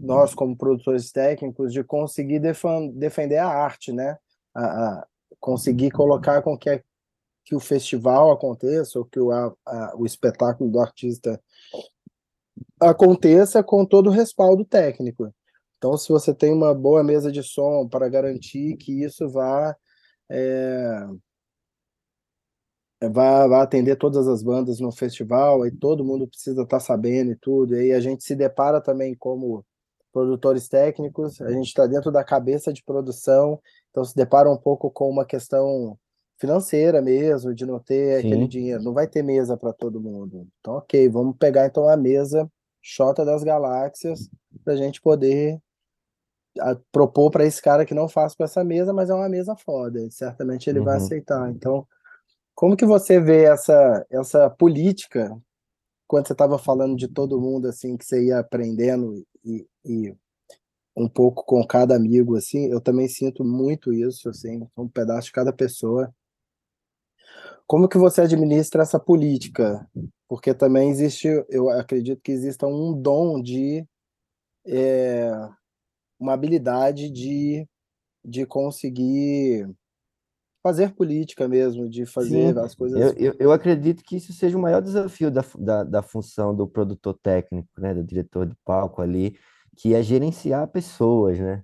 Nós, 0.00 0.34
como 0.34 0.56
produtores 0.56 1.10
técnicos, 1.10 1.72
de 1.72 1.82
conseguir 1.82 2.40
defender 2.94 3.38
a 3.38 3.48
arte, 3.48 3.92
né? 3.92 4.16
A, 4.54 4.64
a, 4.64 5.06
conseguir 5.40 5.90
colocar 5.90 6.42
com 6.42 6.56
que, 6.56 6.82
que 7.44 7.54
o 7.54 7.60
festival 7.60 8.30
aconteça, 8.30 8.98
ou 8.98 9.04
que 9.04 9.20
o, 9.20 9.30
a, 9.30 9.54
o 9.96 10.06
espetáculo 10.06 10.70
do 10.70 10.80
artista 10.80 11.40
aconteça 12.80 13.62
com 13.62 13.84
todo 13.84 14.08
o 14.08 14.12
respaldo 14.12 14.64
técnico. 14.64 15.32
Então, 15.78 15.96
se 15.96 16.08
você 16.08 16.32
tem 16.32 16.52
uma 16.52 16.74
boa 16.74 17.02
mesa 17.02 17.30
de 17.32 17.42
som 17.42 17.88
para 17.88 18.08
garantir 18.08 18.76
que 18.76 19.02
isso 19.02 19.28
vá, 19.28 19.76
é, 20.30 21.06
vá, 23.10 23.46
vá 23.48 23.62
atender 23.62 23.96
todas 23.96 24.28
as 24.28 24.42
bandas 24.42 24.78
no 24.78 24.92
festival, 24.92 25.62
aí 25.62 25.72
todo 25.72 26.04
mundo 26.04 26.28
precisa 26.28 26.62
estar 26.62 26.78
tá 26.78 26.80
sabendo 26.80 27.32
e 27.32 27.36
tudo, 27.36 27.74
e 27.74 27.80
aí 27.80 27.92
a 27.92 28.00
gente 28.00 28.22
se 28.22 28.36
depara 28.36 28.80
também 28.80 29.14
como 29.14 29.64
produtores 30.12 30.68
técnicos, 30.68 31.40
a 31.40 31.50
gente 31.50 31.66
está 31.66 31.86
dentro 31.86 32.12
da 32.12 32.22
cabeça 32.22 32.72
de 32.72 32.84
produção 32.84 33.60
então 33.92 34.04
se 34.04 34.16
depara 34.16 34.50
um 34.50 34.56
pouco 34.56 34.90
com 34.90 35.08
uma 35.08 35.24
questão 35.24 35.96
financeira 36.38 37.00
mesmo, 37.00 37.54
de 37.54 37.64
não 37.64 37.78
ter 37.78 38.20
Sim. 38.20 38.26
aquele 38.26 38.48
dinheiro. 38.48 38.82
Não 38.82 38.92
vai 38.92 39.06
ter 39.06 39.22
mesa 39.22 39.56
para 39.56 39.72
todo 39.72 40.00
mundo. 40.00 40.48
Então, 40.58 40.74
ok, 40.74 41.08
vamos 41.08 41.36
pegar 41.36 41.66
então 41.66 41.88
a 41.88 41.96
mesa 41.96 42.50
Xota 42.82 43.24
das 43.24 43.44
Galáxias 43.44 44.28
para 44.64 44.72
a 44.72 44.76
gente 44.76 45.00
poder 45.00 45.60
a, 46.58 46.74
propor 46.90 47.30
para 47.30 47.44
esse 47.44 47.62
cara 47.62 47.84
que 47.84 47.94
não 47.94 48.08
faça 48.08 48.34
com 48.36 48.42
essa 48.42 48.64
mesa, 48.64 48.92
mas 48.92 49.08
é 49.08 49.14
uma 49.14 49.28
mesa 49.28 49.54
foda. 49.54 50.00
Certamente 50.10 50.68
ele 50.68 50.80
uhum. 50.80 50.86
vai 50.86 50.96
aceitar. 50.96 51.48
Então, 51.50 51.86
como 52.54 52.76
que 52.76 52.84
você 52.84 53.20
vê 53.20 53.44
essa, 53.44 54.04
essa 54.10 54.50
política 54.50 55.30
quando 56.08 56.26
você 56.26 56.32
estava 56.32 56.58
falando 56.58 56.96
de 56.96 57.08
todo 57.08 57.40
mundo 57.40 57.68
assim 57.68 57.96
que 57.96 58.04
você 58.04 58.26
ia 58.26 58.40
aprendendo 58.40 59.24
e, 59.44 59.66
e 59.84 60.14
um 60.96 61.08
pouco 61.08 61.44
com 61.44 61.66
cada 61.66 61.96
amigo, 61.96 62.36
assim, 62.36 62.66
eu 62.66 62.80
também 62.80 63.08
sinto 63.08 63.44
muito 63.44 63.92
isso, 63.92 64.28
assim, 64.28 64.66
um 64.76 64.88
pedaço 64.88 65.26
de 65.26 65.32
cada 65.32 65.52
pessoa. 65.52 66.12
Como 67.66 67.88
que 67.88 67.96
você 67.96 68.20
administra 68.20 68.82
essa 68.82 69.00
política? 69.00 69.88
Porque 70.28 70.52
também 70.52 70.90
existe, 70.90 71.28
eu 71.48 71.70
acredito 71.70 72.20
que 72.22 72.32
exista 72.32 72.66
um 72.66 72.92
dom 72.92 73.40
de 73.40 73.86
é, 74.66 75.30
uma 76.18 76.34
habilidade 76.34 77.10
de, 77.10 77.66
de 78.24 78.46
conseguir 78.46 79.68
fazer 80.62 80.94
política 80.94 81.48
mesmo, 81.48 81.88
de 81.88 82.06
fazer 82.06 82.56
Sim, 82.56 82.60
as 82.60 82.74
coisas. 82.74 83.14
eu, 83.16 83.26
eu, 83.26 83.36
eu 83.38 83.52
acredito 83.52 84.02
que 84.04 84.16
isso 84.16 84.32
seja 84.32 84.56
o 84.56 84.60
maior 84.60 84.80
desafio 84.80 85.30
da, 85.30 85.44
da, 85.58 85.82
da 85.82 86.02
função 86.02 86.54
do 86.54 86.68
produtor 86.68 87.18
técnico, 87.20 87.68
né, 87.76 87.92
do 87.92 88.04
diretor 88.04 88.46
de 88.46 88.54
palco 88.64 89.02
ali, 89.02 89.36
que 89.76 89.94
é 89.94 90.02
gerenciar 90.02 90.68
pessoas, 90.68 91.38
né? 91.38 91.62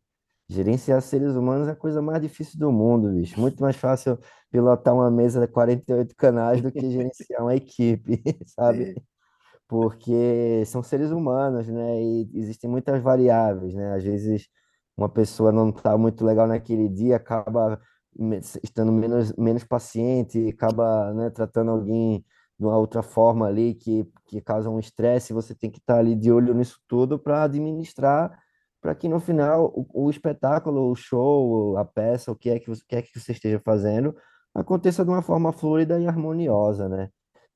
Gerenciar 0.48 1.02
seres 1.02 1.34
humanos 1.34 1.68
é 1.68 1.72
a 1.72 1.76
coisa 1.76 2.00
mais 2.00 2.22
difícil 2.22 2.58
do 2.58 2.72
mundo, 2.72 3.12
bicho. 3.12 3.38
Muito 3.40 3.60
mais 3.62 3.76
fácil 3.76 4.18
pilotar 4.50 4.94
uma 4.94 5.10
mesa 5.10 5.40
de 5.40 5.48
48 5.48 6.14
canais 6.16 6.62
do 6.62 6.72
que 6.72 6.90
gerenciar 6.90 7.42
uma 7.42 7.54
equipe, 7.54 8.22
sabe? 8.46 8.92
É, 8.92 8.94
porque 9.68 10.64
são 10.66 10.82
seres 10.82 11.10
humanos, 11.10 11.68
né? 11.68 12.02
E 12.02 12.30
existem 12.34 12.70
muitas 12.70 13.02
variáveis, 13.02 13.74
né? 13.74 13.94
Às 13.94 14.04
vezes 14.04 14.48
uma 14.96 15.08
pessoa 15.08 15.52
não 15.52 15.70
está 15.70 15.96
muito 15.98 16.24
legal 16.24 16.46
naquele 16.48 16.88
dia, 16.88 17.16
acaba 17.16 17.80
estando 18.64 18.90
menos, 18.92 19.32
menos 19.36 19.64
paciente, 19.64 20.48
acaba, 20.48 21.12
né, 21.14 21.30
tratando 21.30 21.70
alguém 21.70 22.24
de 22.58 22.64
uma 22.66 22.76
outra 22.76 23.02
forma 23.02 23.46
ali 23.46 23.74
que, 23.74 24.06
que 24.26 24.40
causa 24.40 24.68
um 24.70 24.78
estresse, 24.78 25.32
você 25.32 25.54
tem 25.54 25.70
que 25.70 25.78
estar 25.78 25.98
ali 25.98 26.14
de 26.16 26.30
olho 26.32 26.54
nisso 26.54 26.78
tudo 26.88 27.18
para 27.18 27.44
administrar, 27.44 28.38
para 28.80 28.94
que 28.94 29.08
no 29.08 29.20
final 29.20 29.72
o, 29.74 30.06
o 30.06 30.10
espetáculo, 30.10 30.90
o 30.90 30.94
show, 30.96 31.76
a 31.78 31.84
peça, 31.84 32.32
o 32.32 32.36
que 32.36 32.50
é 32.50 32.58
que 32.58 32.68
você, 32.68 32.82
que 32.88 32.96
é 32.96 33.02
que 33.02 33.18
você 33.18 33.32
esteja 33.32 33.60
fazendo, 33.60 34.14
aconteça 34.54 35.04
de 35.04 35.10
uma 35.10 35.22
forma 35.22 35.52
fluida 35.52 36.00
e 36.00 36.06
harmoniosa, 36.06 36.88
né? 36.88 37.10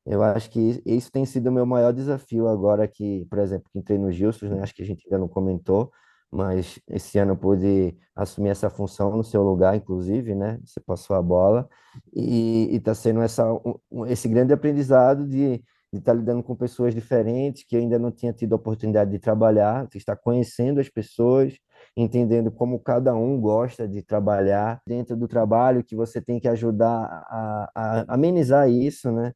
Eu 0.05 0.23
acho 0.23 0.51
que 0.51 0.61
is- 0.61 0.83
isso 0.85 1.13
tem 1.13 1.25
sido 1.25 1.49
o 1.49 1.53
meu 1.53 1.65
maior 1.67 1.93
desafio 1.93 2.49
agora 2.49 2.89
que, 2.89 3.25
por 3.27 3.39
exemplo, 3.39 3.69
que 3.73 3.79
entrei 3.79 3.99
no 3.99 4.11
Gilson, 4.11 4.47
né? 4.49 4.63
Acho 4.63 4.75
que 4.75 4.83
a 4.83 4.87
gente 4.87 5.05
ainda 5.07 5.19
não 5.19 5.29
comentou, 5.29 5.91
mas 6.33 6.81
esse 6.89 7.19
ano 7.19 7.37
pude 7.37 7.97
assumir 8.17 8.51
essa 8.51 8.71
função 8.71 9.17
no 9.17 9.25
seu 9.25 9.43
lugar, 9.43 9.77
inclusive, 9.77 10.35
né? 10.35 10.59
Você 10.65 10.81
passou 10.81 11.17
a 11.17 11.23
bola 11.23 11.69
e 12.15 12.69
está 12.77 12.95
sendo 12.95 13.21
essa, 13.23 13.45
um- 13.91 14.07
esse 14.07 14.29
grande 14.29 14.53
aprendizado 14.53 15.27
de 15.29 15.63
estar 15.93 16.15
lidando 16.15 16.43
com 16.43 16.57
pessoas 16.57 16.95
diferentes 16.95 17.65
que 17.65 17.77
ainda 17.77 17.99
não 17.99 18.11
tinha 18.11 18.33
tido 18.33 18.55
a 18.55 18.57
oportunidade 18.57 19.11
de 19.11 19.19
trabalhar, 19.19 19.87
de 19.89 19.99
estar 19.99 20.17
conhecendo 20.17 20.81
as 20.81 20.89
pessoas, 20.89 21.55
entendendo 21.97 22.51
como 22.51 22.81
cada 22.81 23.15
um 23.15 23.39
gosta 23.41 23.87
de 23.87 24.03
trabalhar 24.03 24.81
dentro 24.87 25.15
do 25.17 25.29
trabalho, 25.29 25.85
que 25.85 25.95
você 25.95 26.21
tem 26.21 26.41
que 26.41 26.49
ajudar 26.49 27.05
a, 27.29 27.71
a 27.75 28.15
amenizar 28.15 28.71
isso, 28.71 29.11
né? 29.13 29.33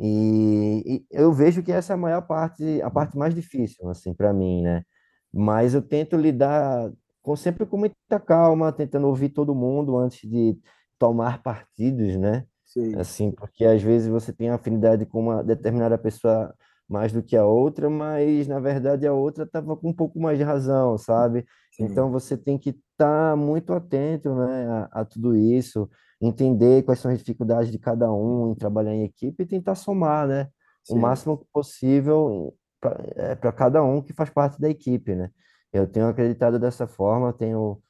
E, 0.00 0.82
e 0.98 1.06
eu 1.10 1.32
vejo 1.32 1.62
que 1.62 1.72
essa 1.72 1.92
é 1.92 1.94
a 1.94 1.96
maior 1.96 2.22
parte, 2.22 2.80
a 2.82 2.90
parte 2.90 3.16
mais 3.18 3.34
difícil, 3.34 3.88
assim, 3.90 4.14
para 4.14 4.32
mim, 4.32 4.62
né? 4.62 4.82
Mas 5.32 5.74
eu 5.74 5.82
tento 5.82 6.16
lidar 6.16 6.90
com, 7.22 7.36
sempre 7.36 7.66
com 7.66 7.76
muita 7.78 8.18
calma, 8.20 8.72
tentando 8.72 9.06
ouvir 9.08 9.30
todo 9.30 9.54
mundo 9.54 9.96
antes 9.98 10.28
de 10.28 10.58
tomar 10.98 11.42
partidos, 11.42 12.16
né? 12.16 12.46
sim, 12.64 12.96
Assim, 12.96 13.30
porque 13.30 13.64
às 13.64 13.82
vezes 13.82 14.08
você 14.08 14.32
tem 14.32 14.50
afinidade 14.50 15.06
com 15.06 15.20
uma 15.20 15.44
determinada 15.44 15.96
pessoa 15.96 16.52
mais 16.88 17.12
do 17.12 17.22
que 17.22 17.36
a 17.36 17.44
outra, 17.46 17.88
mas 17.88 18.48
na 18.48 18.58
verdade 18.58 19.06
a 19.06 19.12
outra 19.12 19.44
estava 19.44 19.76
com 19.76 19.90
um 19.90 19.94
pouco 19.94 20.18
mais 20.20 20.38
de 20.38 20.44
razão, 20.44 20.98
sabe? 20.98 21.44
sim, 21.70 22.00
Então 22.00 22.10
você 22.10 22.36
tem 22.36 22.58
que 22.58 22.70
estar 22.70 23.36
muito 23.36 23.72
atento, 23.72 24.34
né, 24.34 24.66
a, 24.68 25.00
a 25.02 25.04
tudo 25.04 25.36
isso, 25.36 25.88
entender 26.20 26.82
quais 26.84 26.98
são 27.00 27.10
as 27.12 27.18
dificuldades 27.18 27.70
de 27.70 27.78
cada 27.78 28.12
um 28.12 28.50
em 28.52 28.54
trabalhar 28.56 28.92
em 28.94 29.04
equipe 29.04 29.42
e 29.44 29.46
tentar 29.46 29.76
somar, 29.76 30.26
né, 30.26 30.48
o 30.88 30.94
sim. 30.94 30.96
máximo 30.96 31.46
possível 31.52 32.54
para 32.80 33.52
cada 33.52 33.82
um 33.82 34.02
que 34.02 34.12
faz 34.12 34.30
parte 34.30 34.60
da 34.60 34.68
equipe, 34.68 35.14
né? 35.14 35.30
Eu 35.72 35.86
tenho 35.86 36.08
acreditado 36.08 36.58
dessa 36.58 36.86
forma, 36.86 37.32
tenho 37.32 37.80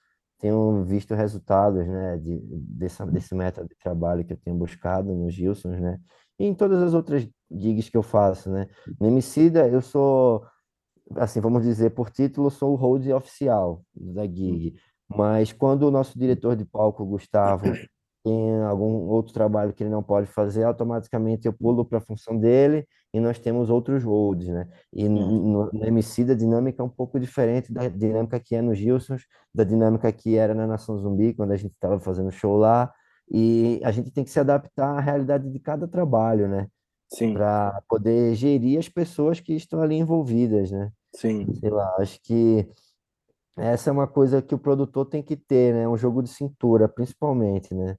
tenho 0.41 0.83
visto 0.85 1.15
resultados, 1.15 1.87
né, 1.87 2.17
de, 2.17 2.41
dessa, 2.43 3.05
desse 3.07 3.35
método 3.35 3.69
de 3.69 3.77
trabalho 3.77 4.25
que 4.25 4.33
eu 4.33 4.39
tenho 4.39 4.57
buscado 4.57 5.15
nos 5.15 5.35
Gilsons, 5.35 5.79
né, 5.79 6.01
e 6.39 6.47
em 6.47 6.55
todas 6.55 6.83
as 6.83 6.95
outras 6.95 7.29
gigs 7.51 7.91
que 7.91 7.97
eu 7.97 8.03
faço, 8.03 8.51
né. 8.51 8.67
No 8.99 9.07
Emicida, 9.07 9.69
eu 9.69 9.83
sou, 9.83 10.43
assim, 11.17 11.41
vamos 11.41 11.63
dizer, 11.63 11.91
por 11.91 12.11
título, 12.11 12.51
sou 12.51 12.73
o 12.73 12.77
hold 12.77 13.07
oficial 13.09 13.85
da 13.95 14.25
gig, 14.25 14.75
mas 15.07 15.53
quando 15.53 15.83
o 15.83 15.91
nosso 15.91 16.19
diretor 16.19 16.57
de 16.57 16.65
palco, 16.65 17.05
Gustavo, 17.05 17.67
tem 18.23 18.61
algum 18.63 19.09
outro 19.09 19.33
trabalho 19.33 19.73
que 19.73 19.83
ele 19.83 19.91
não 19.91 20.03
pode 20.03 20.27
fazer, 20.27 20.65
automaticamente 20.65 21.47
eu 21.47 21.53
pulo 21.53 21.85
para 21.85 21.99
a 21.99 22.01
função 22.01 22.37
dele 22.39 22.87
e 23.13 23.21
nós 23.21 23.39
temos 23.39 23.71
outros 23.71 24.05
holds, 24.05 24.49
né? 24.49 24.69
E 24.93 25.09
no, 25.09 25.71
no 25.73 25.85
Emicida 25.85 26.33
a 26.33 26.37
dinâmica 26.37 26.83
é 26.83 26.85
um 26.85 26.89
pouco 26.89 27.19
diferente 27.19 27.73
da 27.73 27.89
dinâmica 27.89 28.39
que 28.39 28.55
é 28.55 28.63
no 28.63 28.75
Gilsons, 28.75 29.23
da 29.55 29.65
dinâmica 29.65 30.13
que 30.13 30.37
era 30.37 30.55
na 30.55 30.67
Nação 30.67 30.99
Zumbi, 30.99 31.35
quando 31.35 31.53
a 31.53 31.57
gente 31.57 31.73
estava 31.73 31.99
fazendo 32.01 32.31
show 32.31 32.57
lá, 32.57 32.93
e 33.31 33.81
a 33.85 33.91
gente 33.93 34.11
tem 34.11 34.25
que 34.25 34.31
se 34.31 34.41
adaptar 34.41 34.99
à 34.99 35.01
realidade 35.01 35.49
de 35.51 35.59
cada 35.61 35.87
trabalho, 35.89 36.49
né? 36.49 36.69
Sim, 37.13 37.35
Para 37.35 37.83
poder 37.89 38.35
gerir 38.35 38.79
as 38.79 38.89
pessoas 38.89 39.41
que 39.41 39.55
estão 39.55 39.83
ali 39.83 39.97
envolvidas, 39.97 40.71
né? 40.71 40.93
sim. 41.15 41.47
Sei 41.61 41.71
lá, 41.71 41.97
acho 41.99 42.21
que 42.23 42.69
essa 43.57 43.91
é 43.91 43.93
uma 43.93 44.07
coisa 44.09 44.43
que 44.43 44.55
o 44.55 44.59
produtor 44.59 45.07
tem 45.07 45.23
que 45.23 45.37
ter, 45.37 45.75
né? 45.75 45.89
Um 45.89 45.97
jogo 45.97 46.23
de 46.23 46.31
cintura, 46.31 46.89
principalmente, 46.89 47.75
né? 47.75 47.97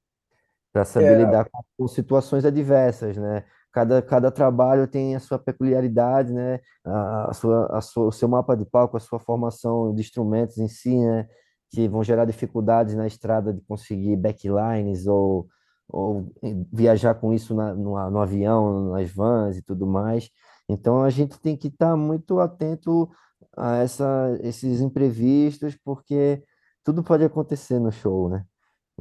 Para 0.74 0.86
saber 0.86 1.14
É, 1.14 1.26
lidar 1.26 1.46
com, 1.50 1.62
com 1.78 1.88
situações 1.88 2.46
adversas, 2.46 3.18
né? 3.18 3.44
Cada, 3.72 4.02
cada 4.02 4.32
trabalho 4.32 4.88
tem 4.88 5.16
a 5.16 5.20
sua 5.20 5.40
peculiaridade, 5.40 6.34
né? 6.34 6.60
A, 6.86 7.32
a 7.32 7.34
sua, 7.34 7.66
a 7.78 7.82
sua, 7.82 8.08
o 8.08 8.12
seu 8.12 8.28
mapa 8.28 8.56
de 8.56 8.66
palco, 8.66 8.98
a 8.98 9.00
sua 9.00 9.20
formação 9.20 9.94
de 9.94 10.02
instrumentos 10.02 10.58
em 10.58 10.68
si, 10.68 10.98
né? 10.98 11.28
Que 11.72 11.88
vão 11.88 12.04
gerar 12.04 12.26
dificuldades 12.26 12.96
na 12.96 13.08
estrada 13.08 13.54
de 13.54 13.62
conseguir 13.62 14.16
backlines 14.18 15.08
ou, 15.08 15.48
ou 15.90 16.32
viajar 16.72 17.16
com 17.16 17.34
isso 17.34 17.56
na, 17.56 17.74
no, 17.74 18.10
no 18.10 18.20
avião, 18.20 18.90
nas 18.92 19.10
vans 19.12 19.58
e 19.58 19.62
tudo 19.62 19.88
mais. 19.88 20.30
Então 20.70 21.04
a 21.04 21.10
gente 21.10 21.40
tem 21.40 21.56
que 21.58 21.68
estar 21.68 21.96
muito 21.98 22.40
atento 22.40 23.10
a 23.58 23.78
essa, 23.78 24.38
esses 24.42 24.82
imprevistos, 24.82 25.78
porque 25.84 26.44
tudo 26.84 27.04
pode 27.04 27.24
acontecer 27.24 27.80
no 27.80 27.92
show, 27.92 28.30
né? 28.30 28.46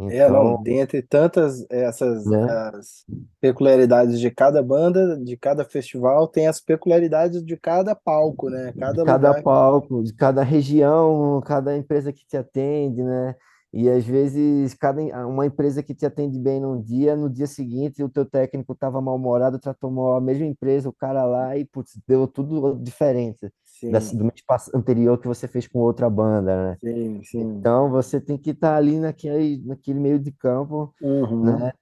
É, 0.09 0.29
não, 0.31 0.57
Então, 0.57 0.63
tem 0.63 0.81
entre 0.81 1.03
tantas 1.03 1.65
essas 1.71 2.25
né? 2.25 2.53
as 2.75 3.05
peculiaridades 3.41 4.21
de 4.21 4.31
cada 4.31 4.63
banda, 4.63 5.19
de 5.19 5.37
cada 5.37 5.65
festival, 5.65 6.29
tem 6.29 6.47
as 6.47 6.61
peculiaridades 6.61 7.45
de 7.45 7.57
cada 7.57 7.95
palco, 7.95 8.49
né? 8.51 8.73
de 8.73 8.79
Cada 8.79 9.05
cada 9.05 9.29
lugar. 9.29 9.43
palco, 9.43 10.03
de 10.03 10.15
cada 10.15 10.43
região, 10.43 11.41
cada 11.45 11.77
empresa 11.77 12.13
que 12.13 12.25
te 12.27 12.37
atende, 12.37 13.03
né? 13.03 13.35
E 13.73 13.89
às 13.89 14.05
vezes 14.05 14.75
cada 14.75 15.01
uma 15.27 15.47
empresa 15.47 15.83
que 15.83 15.95
te 15.95 16.05
atende 16.05 16.39
bem 16.39 16.61
num 16.61 16.81
dia, 16.83 17.15
no 17.17 17.31
dia 17.31 17.47
seguinte 17.47 18.03
o 18.03 18.09
teu 18.09 18.25
técnico 18.27 18.73
estava 18.73 19.01
mal-humorado, 19.01 19.61
tratou 19.61 19.91
mal 19.93 20.17
a 20.17 20.21
mesma 20.21 20.47
empresa, 20.47 20.89
o 20.89 20.93
cara 20.93 21.25
lá 21.25 21.57
e 21.57 21.65
putz, 21.65 21.99
deu 22.07 22.27
tudo 22.27 22.77
diferente 22.83 23.53
Sim, 23.81 24.13
do 24.13 24.25
mês 24.25 24.43
anterior 24.75 25.19
que 25.19 25.27
você 25.29 25.49
fez 25.49 25.67
com 25.69 25.79
outra 25.81 26.09
banda, 26.11 26.73
né? 26.73 26.79
sim, 26.81 27.23
sim. 27.25 27.71
Então 27.71 27.91
você 27.91 28.21
tem 28.21 28.39
que 28.39 28.51
estar 28.51 28.77
ali 28.77 28.99
naquele, 28.99 29.59
naquele 29.67 30.01
meio 30.01 30.19
de 30.21 30.33
campo, 30.33 30.95
Uhum. 31.01 31.43
né? 31.43 31.73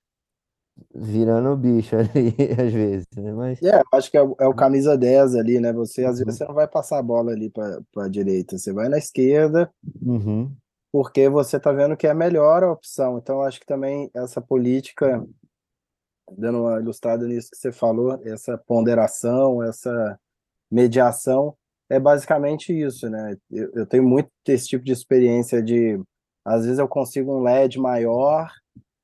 Virando 0.94 1.50
o 1.52 1.56
bicho 1.56 1.96
ali 1.96 2.34
às 2.60 2.72
vezes, 2.72 3.06
né? 3.16 3.32
Mas 3.32 3.60
É, 3.62 3.82
acho 3.92 4.10
que 4.10 4.16
é 4.16 4.22
o, 4.22 4.36
é 4.38 4.46
o 4.46 4.54
camisa 4.54 4.96
10 4.96 5.34
ali, 5.34 5.58
né? 5.58 5.72
Você, 5.72 6.04
às 6.04 6.18
vezes, 6.18 6.24
uhum, 6.26 6.38
você 6.38 6.44
não 6.44 6.54
vai 6.54 6.68
passar 6.68 6.98
a 6.98 7.02
bola 7.02 7.32
ali 7.32 7.50
para 7.50 7.82
a 8.04 8.08
direita, 8.08 8.56
você 8.56 8.72
vai 8.72 8.88
na 8.88 8.98
esquerda, 8.98 9.68
uhum, 10.02 10.56
porque 10.92 11.28
você 11.28 11.58
tá 11.60 11.72
vendo 11.72 11.96
que 11.96 12.06
é 12.06 12.10
a 12.10 12.14
melhor 12.14 12.62
opção. 12.64 13.18
Então, 13.18 13.42
acho 13.42 13.60
que 13.60 13.66
também 13.66 14.10
essa 14.14 14.40
política, 14.40 15.24
dando 16.36 16.60
uma 16.62 16.78
ilustrada 16.80 17.26
nisso 17.26 17.50
que 17.50 17.56
você 17.56 17.72
falou, 17.72 18.20
essa 18.24 18.56
ponderação, 18.58 19.62
essa 19.62 20.18
mediação, 20.70 21.56
é 21.90 21.98
basicamente 21.98 22.72
isso, 22.72 23.08
né? 23.08 23.36
Eu, 23.50 23.70
eu 23.74 23.86
tenho 23.86 24.02
muito 24.04 24.30
esse 24.46 24.66
tipo 24.68 24.84
de 24.84 24.92
experiência 24.92 25.62
de, 25.62 26.00
às 26.44 26.64
vezes 26.64 26.78
eu 26.78 26.88
consigo 26.88 27.34
um 27.34 27.42
LED 27.42 27.78
maior, 27.78 28.50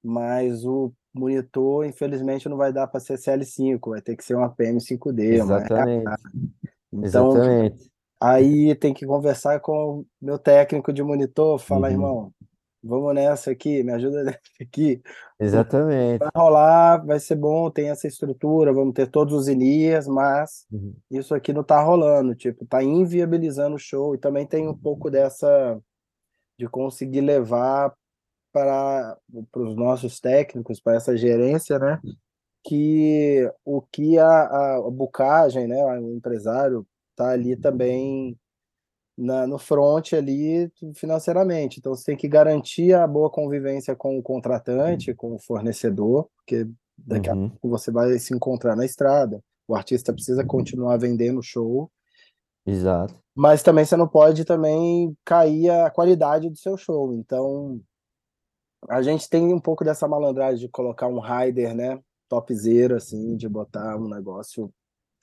mas 0.03 0.65
o 0.65 0.93
monitor, 1.15 1.87
infelizmente, 1.87 2.49
não 2.49 2.57
vai 2.57 2.73
dar 2.73 2.87
para 2.87 3.01
ser 3.01 3.17
CL5, 3.17 3.91
vai 3.91 4.03
ter 4.03 4.17
que 4.17 4.25
ser 4.25 4.35
uma 4.35 4.51
PM5D, 4.51 5.43
uma 5.43 5.59
exatamente, 5.59 6.05
Então, 6.93 7.31
exatamente. 7.31 7.91
aí 8.21 8.75
tem 8.75 8.93
que 8.93 9.07
conversar 9.07 9.61
com 9.61 10.01
o 10.01 10.07
meu 10.21 10.39
técnico 10.39 10.93
de 10.93 11.03
monitor, 11.03 11.59
falar, 11.59 11.89
Uhum. 11.89 11.95
irmão, 11.95 12.33
vamos 12.85 13.15
nessa 13.15 13.51
aqui, 13.51 13.83
me 13.83 13.93
ajuda 13.93 14.23
nessa 14.25 14.39
aqui. 14.61 15.01
Vai 15.39 15.47
Exatamente. 15.49 16.25
rolar, 16.37 17.05
vai 17.05 17.19
ser 17.19 17.35
bom, 17.37 17.71
tem 17.71 17.89
essa 17.89 18.07
estrutura, 18.07 18.73
vamos 18.73 18.95
ter 18.95 19.07
todos 19.09 19.35
os 19.35 19.49
Ilias, 19.49 20.07
mas 20.07 20.67
Uhum. 20.71 20.95
isso 21.11 21.35
aqui 21.35 21.53
não 21.53 21.65
tá 21.65 21.81
rolando, 21.83 22.35
tipo, 22.35 22.67
tá 22.67 22.83
inviabilizando 22.83 23.77
o 23.77 23.79
show. 23.79 24.15
E 24.15 24.19
também 24.19 24.47
tem 24.47 24.69
um 24.69 24.77
pouco 24.77 25.11
dessa 25.11 25.81
de 26.59 26.69
conseguir 26.69 27.21
levar 27.21 27.93
para 28.53 29.19
os 29.57 29.75
nossos 29.75 30.21
técnicos, 30.21 30.81
para 30.81 30.95
essa 30.95 31.17
gerência, 31.17 31.79
né? 31.79 32.01
Que 32.65 33.51
o 33.65 33.83
que 33.83 34.19
a, 34.19 34.27
a, 34.27 34.77
a 34.77 34.91
bucagem, 34.91 35.67
né? 35.67 35.85
O 35.99 36.15
empresário 36.15 36.87
tá 37.17 37.31
ali 37.31 37.57
também 37.57 38.39
na, 39.17 39.47
no 39.47 39.59
front 39.59 40.13
ali 40.13 40.71
financeiramente. 40.95 41.79
Então 41.79 41.95
você 41.95 42.05
tem 42.05 42.17
que 42.17 42.29
garantir 42.29 42.93
a 42.95 43.07
boa 43.07 43.31
convivência 43.31 43.95
com 43.95 44.19
o 44.19 44.23
contratante, 44.23 45.15
com 45.15 45.35
o 45.35 45.39
fornecedor, 45.39 46.29
porque 46.37 46.69
daqui 46.99 47.31
a 47.31 47.35
Uhum, 47.35 47.49
pouco 47.51 47.69
você 47.69 47.91
vai 47.91 48.19
se 48.19 48.35
encontrar 48.35 48.77
na 48.77 48.85
estrada. 48.85 49.43
O 49.67 49.75
artista 49.75 50.13
precisa 50.13 50.45
continuar 50.45 50.97
vendendo 50.99 51.39
o 51.39 51.43
show, 51.43 51.91
exato. 52.67 53.19
mas 53.35 53.63
também 53.63 53.85
você 53.85 53.97
não 53.97 54.09
pode 54.09 54.45
também 54.45 55.17
cair 55.25 55.71
a 55.71 55.91
qualidade 55.91 56.51
do 56.51 56.57
seu 56.57 56.77
show. 56.77 57.15
Então 57.15 57.81
a 58.89 59.01
gente 59.03 59.29
tem 59.29 59.53
um 59.55 59.61
pouco 59.61 59.85
dessa 59.85 60.07
malandragem 60.09 60.67
de 60.67 60.69
colocar 60.69 61.09
um 61.09 61.21
rider, 61.21 61.75
né? 61.75 62.01
Topzera, 62.29 62.97
assim, 62.97 63.37
de 63.37 63.49
botar 63.49 63.97
um 63.97 64.09
negócio 64.09 64.71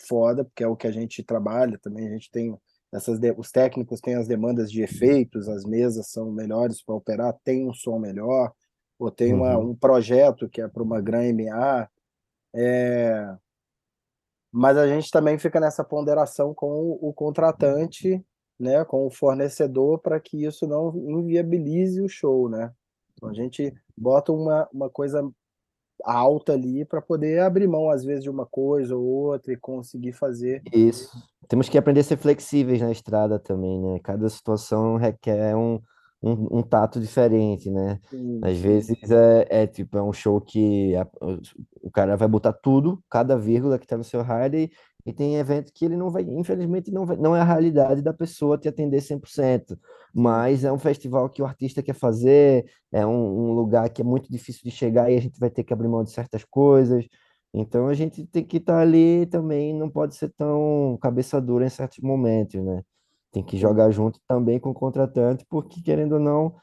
foda, 0.07 0.43
porque 0.43 0.63
é 0.63 0.67
o 0.67 0.75
que 0.75 0.87
a 0.87 0.91
gente 0.91 1.23
trabalha 1.23 1.77
também. 1.79 2.07
A 2.07 2.11
gente 2.11 2.31
tem 2.31 2.57
essas 2.91 3.19
de... 3.19 3.31
os 3.37 3.51
técnicos 3.51 4.01
têm 4.01 4.15
as 4.15 4.27
demandas 4.27 4.71
de 4.71 4.81
efeitos, 4.81 5.47
as 5.47 5.63
mesas 5.65 6.09
são 6.09 6.31
melhores 6.31 6.83
para 6.83 6.95
operar, 6.95 7.37
tem 7.43 7.67
um 7.67 7.73
som 7.73 7.97
melhor, 7.99 8.51
ou 8.99 9.09
tem 9.09 9.33
uma, 9.33 9.57
Uhum. 9.57 9.71
um 9.71 9.75
projeto 9.75 10.49
que 10.49 10.61
é 10.61 10.67
para 10.67 10.83
uma 10.83 11.01
Gran 11.01 11.31
MA, 11.33 11.89
é... 12.53 13.35
mas 14.51 14.77
a 14.77 14.87
gente 14.87 15.09
também 15.09 15.39
fica 15.39 15.59
nessa 15.59 15.83
ponderação 15.83 16.53
com 16.53 16.67
o, 16.69 17.09
o 17.09 17.13
contratante, 17.13 18.23
né, 18.59 18.85
com 18.85 19.07
o 19.07 19.09
fornecedor, 19.09 19.99
para 19.99 20.19
que 20.19 20.45
isso 20.45 20.67
não 20.67 20.95
inviabilize 20.95 21.99
o 22.01 22.07
show, 22.07 22.47
né? 22.47 22.71
Então 23.13 23.29
a 23.29 23.33
gente 23.33 23.73
bota 23.97 24.31
uma, 24.31 24.69
uma 24.71 24.89
coisa 24.89 25.27
alta 26.03 26.53
ali 26.53 26.85
para 26.85 27.01
poder 27.01 27.39
abrir 27.41 27.67
mão, 27.67 27.89
às 27.89 28.03
vezes, 28.03 28.23
de 28.23 28.29
uma 28.29 28.45
coisa 28.45 28.95
ou 28.95 29.03
outra 29.03 29.53
e 29.53 29.57
conseguir 29.57 30.13
fazer. 30.13 30.61
Isso. 30.73 31.09
Temos 31.47 31.67
que 31.67 31.77
aprender 31.77 32.01
a 32.01 32.03
ser 32.03 32.17
flexíveis 32.17 32.81
na 32.81 32.91
estrada 32.91 33.37
também, 33.39 33.79
né? 33.81 33.99
Cada 34.03 34.29
situação 34.29 34.95
requer 34.95 35.55
um, 35.55 35.79
um, 36.21 36.59
um 36.59 36.61
tato 36.61 36.99
diferente, 36.99 37.69
né? 37.69 37.99
Sim, 38.09 38.39
Às 38.43 38.57
vezes 38.57 39.11
é, 39.11 39.47
é 39.49 39.67
tipo, 39.67 39.97
é 39.97 40.03
um 40.03 40.13
show 40.13 40.39
que 40.39 40.95
a- 40.95 41.07
o 41.81 41.89
cara 41.91 42.15
vai 42.15 42.27
botar 42.27 42.53
tudo, 42.53 43.03
cada 43.09 43.37
vírgula 43.37 43.79
que 43.79 43.87
tá 43.87 43.97
no 43.97 44.03
seu 44.03 44.21
rider, 44.21 44.69
e, 45.05 45.13
tem 45.13 45.35
evento 45.35 45.71
que 45.73 45.85
ele 45.85 45.95
não 45.97 46.09
vai, 46.09 46.23
infelizmente, 46.23 46.91
não 46.91 47.05
vai, 47.05 47.17
não 47.17 47.35
é 47.35 47.41
a 47.41 47.43
realidade 47.43 48.01
da 48.01 48.13
pessoa 48.13 48.57
te 48.57 48.67
atender 48.67 49.01
100%, 49.01 49.69
sim, 49.69 49.79
mas 50.13 50.63
é 50.63 50.71
um 50.71 50.79
festival 50.79 51.29
que 51.29 51.41
o 51.41 51.45
artista 51.45 51.81
quer 51.81 51.95
fazer, 51.95 52.65
é 52.91 53.05
um, 53.05 53.49
um 53.49 53.53
lugar 53.53 53.89
que 53.89 54.01
é 54.01 54.05
muito 54.05 54.31
difícil 54.31 54.61
de 54.63 54.71
chegar 54.71 55.11
e 55.11 55.17
a 55.17 55.21
gente 55.21 55.39
vai 55.39 55.49
ter 55.49 55.63
que 55.63 55.73
abrir 55.73 55.87
mão 55.87 56.03
de 56.03 56.11
certas 56.11 56.43
coisas. 56.43 57.05
Então 57.53 57.87
a 57.87 57.93
gente 57.93 58.25
tem 58.27 58.43
que 58.45 58.57
estar 58.57 58.79
ali 58.79 59.25
também, 59.25 59.73
não 59.73 59.89
pode 59.89 60.15
ser 60.15 60.29
tão 60.37 60.97
cabeça 61.01 61.41
dura 61.41 61.65
em 61.65 61.69
certos 61.69 61.99
momentos, 61.99 62.63
né? 62.63 62.81
Tem 63.31 63.43
que 63.43 63.57
jogar 63.57 63.91
junto 63.91 64.19
também 64.27 64.59
com 64.59 64.71
o 64.71 64.73
contratante, 64.73 65.45
porque 65.49 65.81
querendo 65.81 66.13
ou 66.13 66.19
não, 66.19 66.55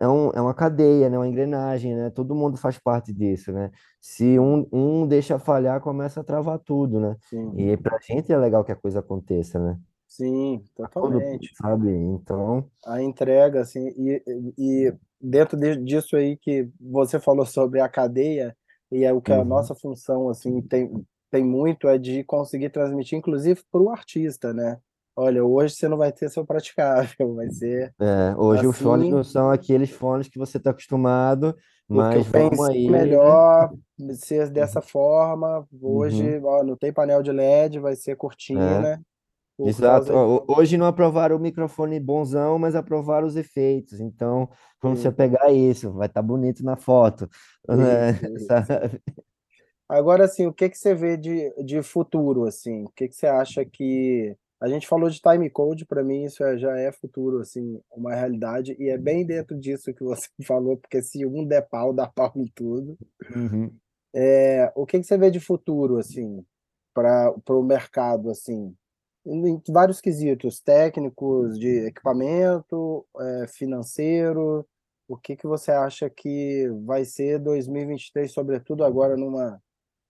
é, 0.00 0.08
um, 0.08 0.30
é 0.30 0.40
uma 0.40 0.54
cadeia, 0.54 1.08
né? 1.10 1.18
Uma 1.18 1.28
engrenagem, 1.28 1.94
né? 1.96 2.10
Todo 2.10 2.34
mundo 2.34 2.56
faz 2.56 2.78
parte 2.78 3.12
disso, 3.12 3.52
né? 3.52 3.70
Se 4.00 4.38
um, 4.38 4.66
um 4.72 5.06
deixa 5.06 5.38
falhar, 5.38 5.80
começa 5.80 6.20
a 6.20 6.24
travar 6.24 6.58
tudo, 6.60 7.00
né? 7.00 7.16
sim, 7.20 7.56
E 7.56 7.76
pra 7.76 7.98
gente 8.00 8.32
é 8.32 8.36
legal 8.38 8.64
que 8.64 8.72
a 8.72 8.76
coisa 8.76 9.00
aconteça, 9.00 9.58
né? 9.58 9.78
sim, 10.06 10.64
Todo, 10.98 11.20
totalmente. 11.20 11.56
sabe? 11.60 11.88
Então, 11.90 12.68
A 12.86 13.02
entrega, 13.02 13.60
assim, 13.62 13.88
e, 13.96 14.22
e 14.58 14.94
dentro 15.20 15.56
de- 15.58 15.76
disso 15.76 16.16
aí 16.16 16.36
que 16.36 16.68
você 16.80 17.18
falou 17.18 17.46
sobre 17.46 17.80
a 17.80 17.88
cadeia, 17.88 18.56
e 18.92 19.04
é 19.04 19.12
o 19.12 19.22
que 19.22 19.32
a 19.32 19.42
uhum. 19.42 19.44
nossa 19.44 19.74
função, 19.74 20.28
assim, 20.28 20.60
tem, 20.62 20.90
tem 21.30 21.44
muito 21.44 21.88
é 21.88 21.96
de 21.98 22.22
conseguir 22.24 22.70
transmitir, 22.70 23.18
inclusive 23.18 23.62
para 23.70 23.80
o 23.80 23.90
artista, 23.90 24.52
né? 24.52 24.80
Olha, 25.16 25.44
hoje 25.44 25.74
você 25.74 25.88
não 25.88 25.96
vai 25.96 26.10
ter 26.12 26.28
seu 26.28 26.44
praticável, 26.44 27.34
vai 27.34 27.48
ser 27.50 27.94
É, 28.00 28.34
hoje 28.36 28.66
os 28.66 28.76
fones 28.76 29.06
assim, 29.06 29.14
não 29.14 29.24
são 29.24 29.50
aqueles 29.50 29.90
fones 29.90 30.28
que 30.28 30.38
você 30.38 30.58
está 30.58 30.70
acostumado, 30.70 31.54
mas 31.88 32.26
vamos 32.26 32.68
aí, 32.68 32.90
né? 32.90 32.98
melhor 33.04 33.72
ser 34.14 34.50
dessa 34.50 34.80
forma. 34.80 35.66
Uhum. 35.72 35.98
Hoje, 35.98 36.40
ó, 36.42 36.64
não 36.64 36.76
tem 36.76 36.92
painel 36.92 37.22
de 37.22 37.30
LED, 37.30 37.78
vai 37.78 37.94
ser 37.94 38.12
É. 38.12 38.16
cortina, 38.16 39.00
por 39.56 39.68
Exato. 39.68 40.12
causa. 40.12 40.44
Hoje 40.48 40.76
não 40.76 40.86
aprovaram 40.86 41.36
o 41.36 41.40
microfone 41.40 42.00
bonzão, 42.00 42.58
mas 42.58 42.74
aprovaram 42.74 43.26
os 43.26 43.36
efeitos. 43.36 44.00
Então, 44.00 44.48
vamos 44.82 44.98
se 44.98 45.06
apegar 45.06 45.44
a 45.44 45.52
isso. 45.52 45.92
Vai 45.92 46.08
estar 46.08 46.22
bonito 46.22 46.64
na 46.64 46.76
foto, 46.76 47.28
né? 47.68 48.10
isso? 48.34 48.48
Agora, 49.88 50.24
assim, 50.24 50.46
o 50.46 50.52
que 50.52 50.68
que 50.68 50.78
você 50.78 50.94
vê 50.94 51.16
de, 51.16 51.50
de 51.62 51.82
futuro, 51.82 52.46
assim? 52.46 52.84
O 52.84 52.90
que 52.96 53.06
que 53.06 53.14
você 53.14 53.26
acha 53.26 53.64
que... 53.64 54.34
A 54.64 54.68
gente 54.68 54.88
falou 54.88 55.10
de 55.10 55.20
time 55.20 55.50
code, 55.50 55.84
para 55.84 56.02
mim 56.02 56.24
isso 56.24 56.42
é- 56.42 56.56
já 56.56 56.74
é 56.78 56.90
futuro, 56.90 57.40
assim, 57.40 57.78
uma 57.92 58.14
realidade, 58.14 58.74
e 58.78 58.88
é 58.88 58.96
bem 58.96 59.26
dentro 59.26 59.58
disso 59.60 59.92
que 59.92 60.02
você 60.02 60.26
falou, 60.50 60.78
porque 60.78 61.02
se 61.02 61.26
um 61.26 61.44
der 61.46 61.68
pau, 61.68 61.92
dá 61.92 62.06
pau 62.06 62.32
em 62.36 62.46
tudo. 62.46 62.96
Uhum. 63.36 63.70
É, 64.14 64.72
o 64.74 64.86
que 64.86 64.98
que 64.98 65.04
você 65.04 65.18
vê 65.18 65.30
de 65.30 65.38
futuro, 65.38 65.98
assim, 65.98 66.42
para 66.94 67.34
o 67.50 67.62
mercado, 67.62 68.30
assim? 68.30 68.74
em 69.26 69.60
vários 69.68 70.00
quesitos, 70.00 70.60
técnicos, 70.60 71.58
de 71.58 71.86
equipamento, 71.86 73.06
eh, 73.18 73.46
financeiro. 73.48 74.66
O 75.08 75.16
que 75.16 75.36
que 75.36 75.46
você 75.46 75.70
acha 75.72 76.08
que 76.10 76.68
vai 76.84 77.04
ser 77.04 77.38
2023, 77.38 78.32
sobretudo 78.32 78.84
agora 78.84 79.16
numa 79.16 79.62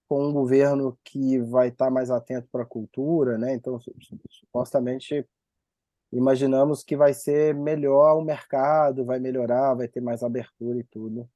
com 0.08 0.26
um 0.28 0.32
governo 0.32 0.98
que 1.04 1.38
vai 1.40 1.68
estar 1.68 1.90
mais 1.90 2.10
atento 2.10 2.48
para 2.50 2.62
a 2.62 2.66
cultura, 2.66 3.38
né? 3.38 3.54
Então, 3.54 3.78
su- 3.80 3.94
su- 4.00 4.18
supostamente 4.30 5.26
imaginamos 6.12 6.84
que 6.84 6.96
vai 6.96 7.14
ser 7.14 7.54
melhor 7.54 8.16
o 8.18 8.24
mercado, 8.24 9.04
vai 9.04 9.18
melhorar, 9.20 9.74
vai 9.74 9.88
ter 9.88 10.00
mais 10.00 10.22
abertura 10.22 10.78
e 10.78 10.84
tudo. 10.84 11.28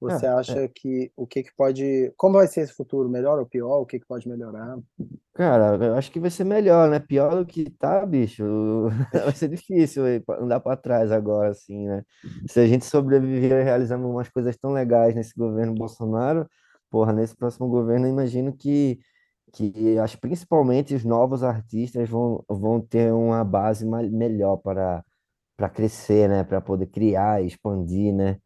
Você 0.00 0.26
Ah, 0.26 0.30
é, 0.48 0.60
acha 0.60 0.68
que 0.68 1.12
o 1.16 1.26
que 1.26 1.42
que 1.44 1.54
pode, 1.56 2.12
como 2.16 2.34
vai 2.36 2.48
ser 2.48 2.62
esse 2.62 2.74
futuro? 2.74 3.08
Melhor 3.08 3.38
ou 3.40 3.46
pior? 3.46 3.80
O 3.80 3.86
que 3.86 4.00
que 4.00 4.06
pode 4.06 4.28
melhorar? 4.28 4.78
cara, 5.34 5.76
eu 5.84 5.94
acho 5.94 6.10
que 6.10 6.20
vai 6.20 6.30
ser 6.30 6.44
melhor, 6.44 6.88
né? 6.90 6.98
Pior 7.00 7.36
do 7.36 7.46
que 7.46 7.70
tá, 7.70 8.04
bicho. 8.06 8.42
Vai 9.12 9.32
ser 9.34 9.48
difícil 9.48 10.04
andar 10.40 10.60
para 10.60 10.76
trás 10.76 11.10
agora, 11.12 11.50
assim, 11.50 11.86
né? 11.86 12.02
Se 12.46 12.60
a 12.60 12.66
gente 12.66 12.84
sobreviver 12.84 13.64
realizando 13.64 14.08
umas 14.08 14.28
coisas 14.28 14.56
tão 14.56 14.72
legais 14.72 15.14
nesse 15.14 15.34
governo 15.36 15.74
Bolsonaro, 15.74 16.48
porra, 16.90 17.12
nesse 17.12 17.36
próximo 17.36 17.68
governo, 17.68 18.06
eu 18.06 18.10
imagino 18.10 18.52
que, 18.56 18.98
que 19.52 19.98
acho 19.98 20.18
principalmente 20.20 20.94
os 20.94 21.04
novos 21.04 21.42
artistas 21.42 22.08
vão, 22.08 22.44
vão 22.48 22.80
ter 22.80 23.12
uma 23.12 23.44
base 23.44 23.86
melhor 23.86 24.56
para, 24.58 25.04
para 25.56 25.68
crescer, 25.68 26.28
né? 26.28 26.44
Para 26.44 26.60
poder 26.60 26.86
criar 26.86 27.42
expandir, 27.42 28.14
né? 28.14 28.38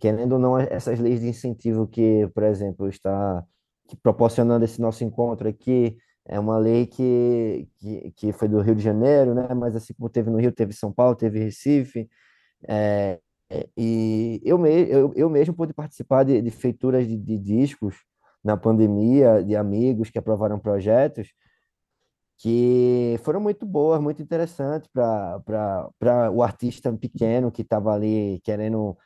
Querendo 0.00 0.32
ou 0.34 0.38
não, 0.38 0.58
essas 0.58 0.98
leis 1.00 1.20
de 1.20 1.28
incentivo 1.28 1.86
que, 1.86 2.28
por 2.34 2.42
exemplo, 2.44 2.88
está 2.88 3.44
proporcionando 4.02 4.64
esse 4.64 4.80
nosso 4.80 5.02
encontro 5.04 5.48
aqui, 5.48 5.96
é 6.26 6.38
uma 6.38 6.58
lei 6.58 6.86
que, 6.86 7.68
que, 7.78 8.12
que 8.12 8.32
foi 8.32 8.48
do 8.48 8.60
Rio 8.60 8.74
de 8.74 8.82
Janeiro, 8.82 9.34
né? 9.34 9.54
Mas 9.54 9.74
assim 9.76 9.94
como 9.94 10.10
teve 10.10 10.30
no 10.30 10.38
Rio, 10.38 10.52
teve 10.52 10.74
São 10.74 10.92
Paulo, 10.92 11.16
teve 11.16 11.38
Recife, 11.38 12.08
é, 12.68 13.18
e 13.76 14.40
eu, 14.44 14.58
me, 14.58 14.70
eu, 14.90 15.12
eu 15.16 15.30
mesmo 15.30 15.54
pude 15.54 15.72
participar 15.72 16.24
de, 16.24 16.42
de 16.42 16.50
feituras 16.50 17.06
de, 17.06 17.16
de 17.16 17.38
discos 17.38 17.96
na 18.44 18.56
pandemia, 18.56 19.42
de 19.42 19.56
amigos 19.56 20.10
que 20.10 20.18
aprovaram 20.18 20.58
projetos 20.58 21.28
que 22.38 23.18
foram 23.24 23.40
muito 23.40 23.66
boas, 23.66 24.00
muito 24.00 24.22
interessantes 24.22 24.88
para 24.92 26.30
o 26.32 26.42
artista 26.42 26.92
pequeno 26.96 27.50
que 27.50 27.62
estava 27.62 27.92
ali 27.92 28.40
querendo 28.44 28.96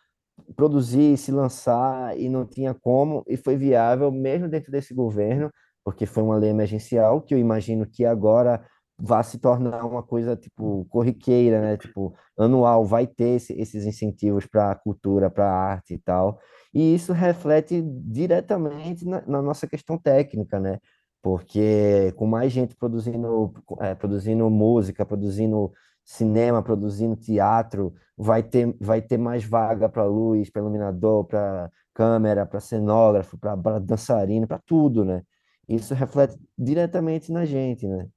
produzir, 0.55 1.17
se 1.17 1.33
lançar 1.33 2.19
e 2.19 2.29
não 2.29 2.47
tinha 2.47 2.75
como, 2.75 3.25
e 3.27 3.37
foi 3.37 3.57
viável 3.57 4.11
mesmo 4.13 4.49
dentro 4.49 4.71
desse 4.71 4.93
governo, 4.95 5.51
porque 5.85 6.05
foi 6.05 6.23
uma 6.23 6.37
lei 6.37 6.51
emergencial, 6.51 7.23
que 7.23 7.35
eu 7.35 7.39
imagino 7.39 7.87
que 7.87 8.05
agora 8.05 8.65
vai 8.99 9.23
se 9.25 9.39
tornar 9.39 9.85
uma 9.85 10.03
coisa 10.03 10.37
tipo 10.37 10.85
corriqueira, 10.87 11.61
né? 11.61 11.77
Tipo, 11.77 12.15
anual, 12.39 12.85
vai 12.85 13.07
ter 13.07 13.37
esse- 13.37 13.53
esses 13.55 13.85
incentivos 13.87 14.47
para 14.47 14.71
a 14.73 14.75
cultura, 14.77 15.31
para 15.31 15.45
a 15.47 15.55
arte 15.73 15.95
e 15.95 15.99
tal. 15.99 16.39
E 16.73 16.95
isso 16.95 17.13
reflete 17.13 17.83
diretamente 17.83 19.05
na, 19.05 19.23
na 19.27 19.43
nossa 19.43 19.67
questão 19.67 19.99
técnica, 19.99 20.59
né? 20.61 20.79
Porque 21.23 22.13
com 22.17 22.27
mais 22.27 22.53
gente 22.53 22.75
produzindo, 22.77 23.53
eh, 23.81 23.95
produzindo 23.95 24.49
música, 24.51 25.05
produzindo 25.07 25.73
cinema, 26.05 26.63
produzindo 26.63 27.15
teatro, 27.17 27.95
vai 28.17 28.43
ter, 28.43 28.75
vai 28.81 29.01
ter 29.01 29.19
mais 29.19 29.45
vaga 29.45 29.89
para 29.89 30.05
luz, 30.05 30.51
para 30.51 30.61
iluminador, 30.63 31.25
para 31.27 31.71
câmera, 31.95 32.45
para 32.47 32.59
cenógrafo, 32.61 33.39
para 33.39 33.79
dançarino, 33.79 34.47
para 34.49 34.59
tudo, 34.67 35.05
né? 35.05 35.23
Isso 35.69 35.95
reflete 35.95 36.37
diretamente 36.59 37.31
na 37.33 37.45
gente, 37.45 37.87
né? 37.87 38.09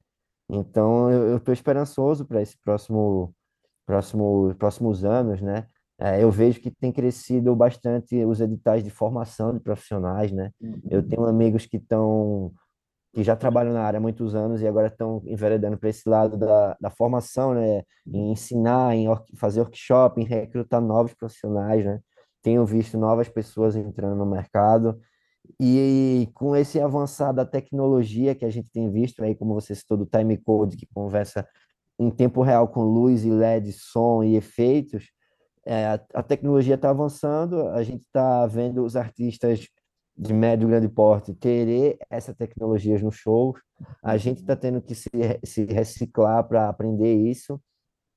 Então 0.50 1.12
eu 1.12 1.38
estou 1.38 1.54
esperançoso 1.54 2.26
para 2.26 2.42
esse 2.42 2.58
próximo, 2.60 3.34
próximo, 3.86 4.54
próximos 4.56 5.04
anos, 5.04 5.42
né? 5.42 5.68
É, 5.98 6.22
eu 6.22 6.30
vejo 6.30 6.60
que 6.60 6.70
tem 6.70 6.92
crescido 6.92 7.56
bastante 7.56 8.24
os 8.26 8.42
editais 8.42 8.84
de 8.84 8.90
formação 8.90 9.54
de 9.54 9.60
profissionais, 9.62 10.32
né? 10.32 10.52
Eu 10.90 11.08
tenho 11.08 11.26
amigos 11.26 11.66
que 11.66 11.78
estão 11.78 12.54
que 13.14 13.24
já 13.24 13.34
trabalham 13.34 13.72
na 13.72 13.82
área 13.82 13.98
há 13.98 14.02
muitos 14.02 14.36
anos 14.36 14.62
e 14.62 14.68
agora 14.68 14.88
estão 14.88 15.22
enveredando 15.26 15.78
para 15.78 15.88
esse 15.88 16.08
lado 16.08 16.36
da, 16.38 16.76
da 16.82 16.90
formação, 16.90 17.54
né? 17.54 17.84
Em 18.06 18.34
ensinar, 18.34 18.94
em 18.94 19.08
fazer 19.38 19.62
workshop, 19.62 20.22
em 20.22 20.26
recrutar 20.26 20.82
novos 20.82 21.14
profissionais, 21.14 21.86
né? 21.86 22.02
Tenho 22.42 22.66
visto 22.66 22.98
novas 22.98 23.30
pessoas 23.30 23.76
entrando 23.76 24.18
no 24.18 24.26
mercado 24.26 25.00
e 25.60 26.30
com 26.34 26.56
esse 26.56 26.80
avançar 26.80 27.32
da 27.32 27.46
tecnologia 27.46 28.36
que 28.36 28.46
a 28.46 28.50
gente 28.50 28.70
tem 28.72 28.92
visto 28.92 29.24
aí, 29.24 29.36
como 29.36 29.54
você 29.54 29.74
citou 29.76 29.98
do 29.98 30.06
time 30.06 30.38
code 30.38 30.78
que 30.78 30.88
conversa 30.94 31.48
em 31.98 32.10
tempo 32.10 32.42
real 32.42 32.68
com 32.68 32.82
luz 32.82 33.24
e 33.24 33.30
LED, 33.30 33.72
som 33.72 34.24
e 34.24 34.36
efeitos, 34.36 35.10
é, 35.66 36.00
a, 36.14 36.22
tecnologia 36.22 36.76
está 36.76 36.92
avançando, 36.92 37.70
a 37.70 37.82
gente 37.82 38.04
está 38.04 38.46
vendo 38.46 38.84
os 38.84 38.96
artistas 38.96 39.68
de 40.18 40.34
médio 40.34 40.68
e 40.68 40.70
grande 40.70 40.88
porte 40.88 41.34
querer 41.34 41.98
essas 42.10 42.36
tecnologias 42.36 43.02
no 43.02 43.12
show. 43.12 43.56
A 44.04 44.16
gente 44.16 44.42
está 44.42 44.56
tendo 44.56 44.82
que 44.82 44.94
se, 44.94 45.10
se 45.44 45.66
reciclar 45.66 46.48
para 46.48 46.70
aprender 46.70 47.16
isso, 47.16 47.60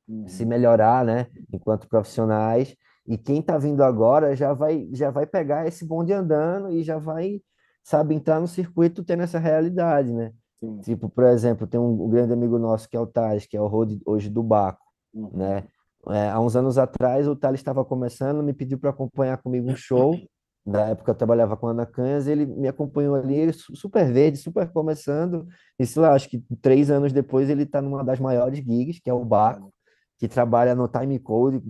uhum. 0.07 0.29
se 0.29 0.45
melhorar, 0.45 1.05
né, 1.05 1.27
enquanto 1.53 1.89
profissionais. 1.89 2.77
E 3.09 3.17
quem 3.17 3.41
está 3.41 3.57
vindo 3.57 3.83
agora 3.83 4.37
já 4.37 4.53
vai 4.53 4.89
já 4.93 5.11
vai 5.11 5.27
pegar 5.27 5.67
esse 5.67 5.85
bonde 5.85 6.13
andando 6.13 6.71
e 6.71 6.83
já 6.83 6.99
vai, 6.99 7.41
sabe, 7.83 8.15
entrar 8.15 8.39
no 8.39 8.47
circuito 8.47 9.03
tendo 9.03 9.23
essa 9.23 9.39
realidade, 9.39 10.13
né? 10.13 10.33
Sim. 10.61 10.79
Tipo, 10.81 11.09
por 11.09 11.25
exemplo, 11.25 11.67
tem 11.67 11.81
um, 11.81 12.05
um, 12.05 12.09
grande 12.09 12.33
amigo 12.33 12.59
nosso 12.59 12.89
que 12.89 12.97
é 12.97 13.01
o 13.01 13.07
Thales, 13.07 13.47
que 13.47 13.57
é 13.57 13.61
o 13.61 13.67
road 13.67 13.99
hoje 14.05 14.29
do 14.29 14.43
Baco, 14.43 14.85
uhum. 15.15 15.31
né? 15.33 15.65
É, 16.09 16.31
há 16.31 16.39
uns 16.39 16.55
anos 16.55 16.79
atrás, 16.79 17.27
o 17.27 17.35
Thales 17.35 17.61
estava 17.61 17.85
começando, 17.85 18.43
me 18.43 18.53
pediu 18.53 18.79
para 18.79 18.91
acompanhar 18.91 19.39
comigo 19.39 19.71
um 19.71 19.77
show 19.77 20.15
na 20.69 20.89
época 20.89 21.11
eu 21.11 21.15
trabalhava 21.15 21.57
com 21.57 21.67
a 21.67 21.71
Ana 21.71 21.87
Canhas, 21.87 22.27
ele 22.27 22.45
me 22.45 22.69
acompanhou 22.69 23.15
ali, 23.15 23.51
super 23.53 24.13
verde, 24.13 24.37
super 24.37 24.69
começando, 24.71 25.47
e 25.79 25.87
sei 25.87 26.03
lá, 26.03 26.13
acho 26.13 26.29
que 26.29 26.45
três 26.61 26.91
anos 26.91 27.11
depois 27.11 27.49
ele 27.49 27.63
está 27.63 27.81
numa 27.81 28.05
das 28.05 28.21
maiores 28.21 28.59
gigs, 28.59 29.01
que 29.01 29.09
é 29.09 29.15
o 29.15 29.25
Baco, 29.25 29.73
que 30.19 30.29
trabalha 30.29 30.75
no 30.75 30.89
time 30.89 31.19
code, 31.19 31.63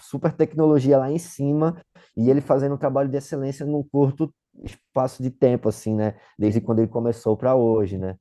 super 0.00 0.32
tecnologia 0.32 0.98
lá 0.98 1.10
em 1.10 1.18
cima, 1.18 1.76
e 2.16 2.30
ele 2.30 2.40
fazendo 2.40 2.74
um 2.74 2.78
trabalho 2.78 3.08
de 3.08 3.16
excelência 3.16 3.66
num 3.66 3.82
curto 3.82 4.32
espaço 4.64 5.22
de 5.22 5.30
tempo, 5.30 5.68
assim, 5.68 5.94
né? 5.94 6.14
Desde 6.38 6.60
quando 6.60 6.80
ele 6.80 6.88
começou 6.88 7.36
para 7.36 7.54
hoje, 7.54 7.98
né? 7.98 8.16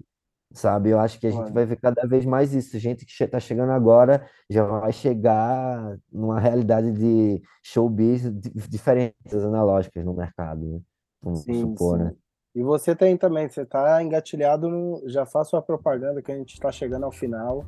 sabe? 0.54 0.90
Eu 0.90 1.00
acho 1.00 1.20
que 1.20 1.28
a 1.28 1.32
gente 1.32 1.52
vai 1.52 1.66
ver 1.66 1.78
cada 1.78 2.06
vez 2.06 2.26
mais 2.26 2.54
isso. 2.54 2.78
Gente 2.78 3.06
que 3.06 3.24
está 3.24 3.40
chegando 3.40 3.72
agora 3.72 4.28
já 4.50 4.64
vai 4.64 4.92
chegar 4.92 5.98
numa 6.12 6.40
realidade 6.40 6.92
de 6.92 7.42
showbiz 7.64 8.24
diferentes 8.70 9.34
analógicas 9.34 10.04
no 10.04 10.14
mercado, 10.14 10.66
né? 10.66 10.80
Vamos 11.22 11.44
sim, 11.44 11.62
supor, 11.62 11.98
sim. 11.98 12.04
né? 12.06 12.16
E 12.54 12.64
você 12.64 12.96
tem 12.96 13.16
também, 13.16 13.48
você 13.48 13.62
está 13.62 14.04
engatilhado 14.04 14.68
no. 14.68 15.02
Já 15.08 15.26
faço 15.26 15.56
a 15.56 15.62
propaganda 15.62 16.22
que 16.22 16.32
a 16.32 16.36
gente 16.36 16.54
está 16.54 16.72
chegando 16.72 17.06
ao 17.06 17.12
final. 17.12 17.66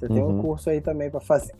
Você 0.00 0.08
tem 0.08 0.22
uhum. 0.22 0.38
um 0.38 0.42
curso 0.42 0.70
aí 0.70 0.80
também 0.80 1.10
para 1.10 1.20
fazer. 1.20 1.54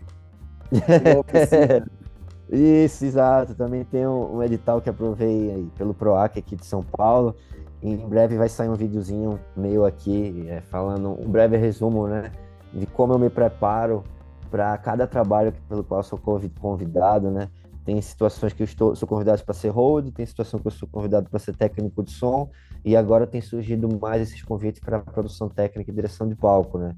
Isso, 2.50 3.04
exato. 3.04 3.54
Também 3.54 3.84
tem 3.84 4.06
um, 4.06 4.36
um 4.36 4.42
edital 4.42 4.80
que 4.80 4.90
aprovei 4.90 5.52
aí 5.52 5.70
pelo 5.76 5.94
PROAC 5.94 6.38
aqui 6.38 6.56
de 6.56 6.66
São 6.66 6.82
Paulo 6.82 7.36
em 7.82 7.96
breve 7.96 8.36
vai 8.36 8.48
sair 8.48 8.68
um 8.68 8.74
videozinho 8.74 9.40
meu 9.56 9.86
aqui, 9.86 10.46
é, 10.48 10.60
falando 10.60 11.18
um 11.18 11.30
breve 11.30 11.56
resumo, 11.56 12.06
né? 12.06 12.30
De 12.72 12.86
como 12.86 13.14
eu 13.14 13.18
me 13.18 13.30
preparo 13.30 14.04
para 14.50 14.76
cada 14.78 15.06
trabalho 15.06 15.52
pelo 15.68 15.82
qual 15.82 16.02
sou 16.02 16.18
convidado, 16.60 17.30
né? 17.30 17.48
Tem 17.84 18.00
situações 18.02 18.52
que 18.52 18.62
eu 18.62 18.66
estou, 18.66 18.94
sou 18.94 19.08
convidado 19.08 19.42
para 19.42 19.54
ser 19.54 19.70
hold, 19.70 20.10
tem 20.12 20.26
situação 20.26 20.60
que 20.60 20.66
eu 20.66 20.70
sou 20.70 20.86
convidado 20.88 21.30
para 21.30 21.38
ser 21.38 21.56
técnico 21.56 22.02
de 22.02 22.10
som, 22.10 22.50
e 22.84 22.94
agora 22.94 23.26
tem 23.26 23.40
surgido 23.40 23.88
mais 23.98 24.20
esses 24.22 24.42
convites 24.42 24.80
para 24.80 25.00
produção 25.00 25.48
técnica 25.48 25.90
e 25.90 25.94
direção 25.94 26.28
de 26.28 26.34
palco, 26.34 26.76
né? 26.76 26.94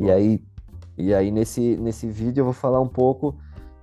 E 0.00 0.10
aí, 0.10 0.42
e 0.96 1.12
aí 1.14 1.30
nesse, 1.30 1.76
nesse 1.76 2.06
vídeo 2.06 2.40
eu 2.40 2.44
vou 2.44 2.54
falar 2.54 2.80
um 2.80 2.88
pouco 2.88 3.34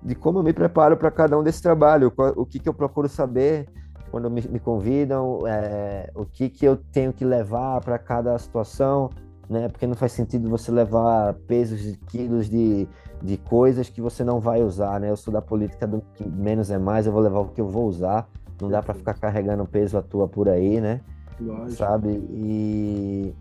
de 0.02 0.16
como 0.16 0.40
eu 0.40 0.44
me 0.44 0.54
preparo 0.54 0.98
para 0.98 1.12
cada 1.12 1.38
um 1.38 1.44
desse 1.44 1.62
trabalho, 1.62 2.12
o 2.36 2.46
que, 2.46 2.60
que 2.60 2.68
eu 2.68 2.74
procuro 2.74 3.08
saber 3.08 3.68
quando 4.10 4.30
me, 4.30 4.42
me 4.42 4.60
convidam, 4.60 5.48
é, 5.48 6.12
o 6.16 6.26
que, 6.26 6.50
que 6.50 6.66
eu 6.66 6.76
tenho 6.76 7.14
que 7.14 7.24
levar 7.24 7.80
para 7.82 7.98
cada 7.98 8.38
situação, 8.38 9.10
né? 9.50 9.70
Porque 9.70 9.88
não 9.88 9.96
faz 9.96 10.12
sentido 10.12 10.50
você 10.50 10.72
levar 10.72 11.34
pesos 11.48 11.80
de 11.80 11.98
quilos 11.98 12.50
de, 12.50 12.88
de 13.22 13.38
coisas 13.38 13.90
que 13.90 14.02
você 14.02 14.24
não 14.24 14.40
vai 14.40 14.62
usar, 14.62 15.00
né? 15.00 15.10
Eu 15.10 15.16
sou 15.16 15.34
da 15.34 15.42
política 15.42 15.88
do 15.88 16.02
que 16.14 16.28
menos 16.28 16.70
é 16.70 16.78
mais, 16.78 17.06
eu 17.06 17.14
vou 17.14 17.22
levar 17.22 17.40
o 17.40 17.48
que 17.48 17.62
eu 17.62 17.70
vou 17.70 17.88
usar. 17.88 18.28
Não 18.62 18.70
dá 18.70 18.84
para 18.84 18.94
ficar 18.94 19.14
carregando 19.14 19.66
peso 19.66 19.98
à 19.98 20.02
toa 20.02 20.28
por 20.28 20.50
aí, 20.50 20.82
né? 20.82 21.00
Lógico. 21.40 21.72
Sabe? 21.72 22.10
E 22.10 23.34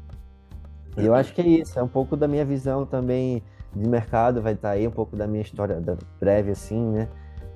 eu 0.96 1.14
acho 1.14 1.34
que 1.34 1.40
é 1.40 1.46
isso, 1.46 1.78
é 1.78 1.82
um 1.82 1.88
pouco 1.88 2.16
da 2.16 2.28
minha 2.28 2.44
visão 2.44 2.86
também 2.86 3.42
de 3.74 3.88
mercado, 3.88 4.42
vai 4.42 4.54
estar 4.54 4.70
tá 4.70 4.74
aí 4.74 4.86
um 4.86 4.90
pouco 4.90 5.16
da 5.16 5.26
minha 5.26 5.42
história 5.42 5.80
breve 6.18 6.50
assim, 6.50 6.82
né? 6.90 7.08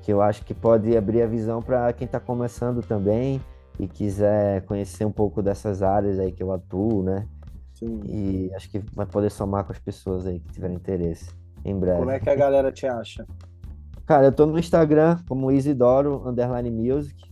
que 0.04 0.12
eu 0.12 0.20
acho 0.20 0.44
que 0.44 0.52
pode 0.52 0.94
abrir 0.94 1.22
a 1.22 1.26
visão 1.26 1.62
para 1.62 1.90
quem 1.94 2.04
está 2.04 2.20
começando 2.20 2.82
também 2.82 3.40
e 3.80 3.88
quiser 3.88 4.60
conhecer 4.66 5.06
um 5.06 5.10
pouco 5.10 5.42
dessas 5.42 5.82
áreas 5.82 6.18
aí 6.18 6.30
que 6.30 6.42
eu 6.42 6.52
atuo, 6.52 7.02
né? 7.02 7.26
Sim. 7.72 8.02
E 8.04 8.52
acho 8.54 8.70
que 8.70 8.80
vai 8.92 9.06
poder 9.06 9.30
somar 9.30 9.64
com 9.64 9.72
as 9.72 9.78
pessoas 9.78 10.26
aí 10.26 10.40
que 10.40 10.52
tiverem 10.52 10.76
interesse 10.76 11.30
em 11.64 11.74
breve. 11.74 12.00
Como 12.00 12.10
é 12.10 12.20
que 12.20 12.28
a 12.28 12.34
galera 12.34 12.70
te 12.70 12.86
acha? 12.86 13.26
Cara, 14.04 14.26
eu 14.26 14.32
tô 14.32 14.44
no 14.44 14.58
Instagram 14.58 15.18
como 15.26 15.50
Isidoro 15.50 16.28
Underline 16.28 16.70
Music, 16.70 17.24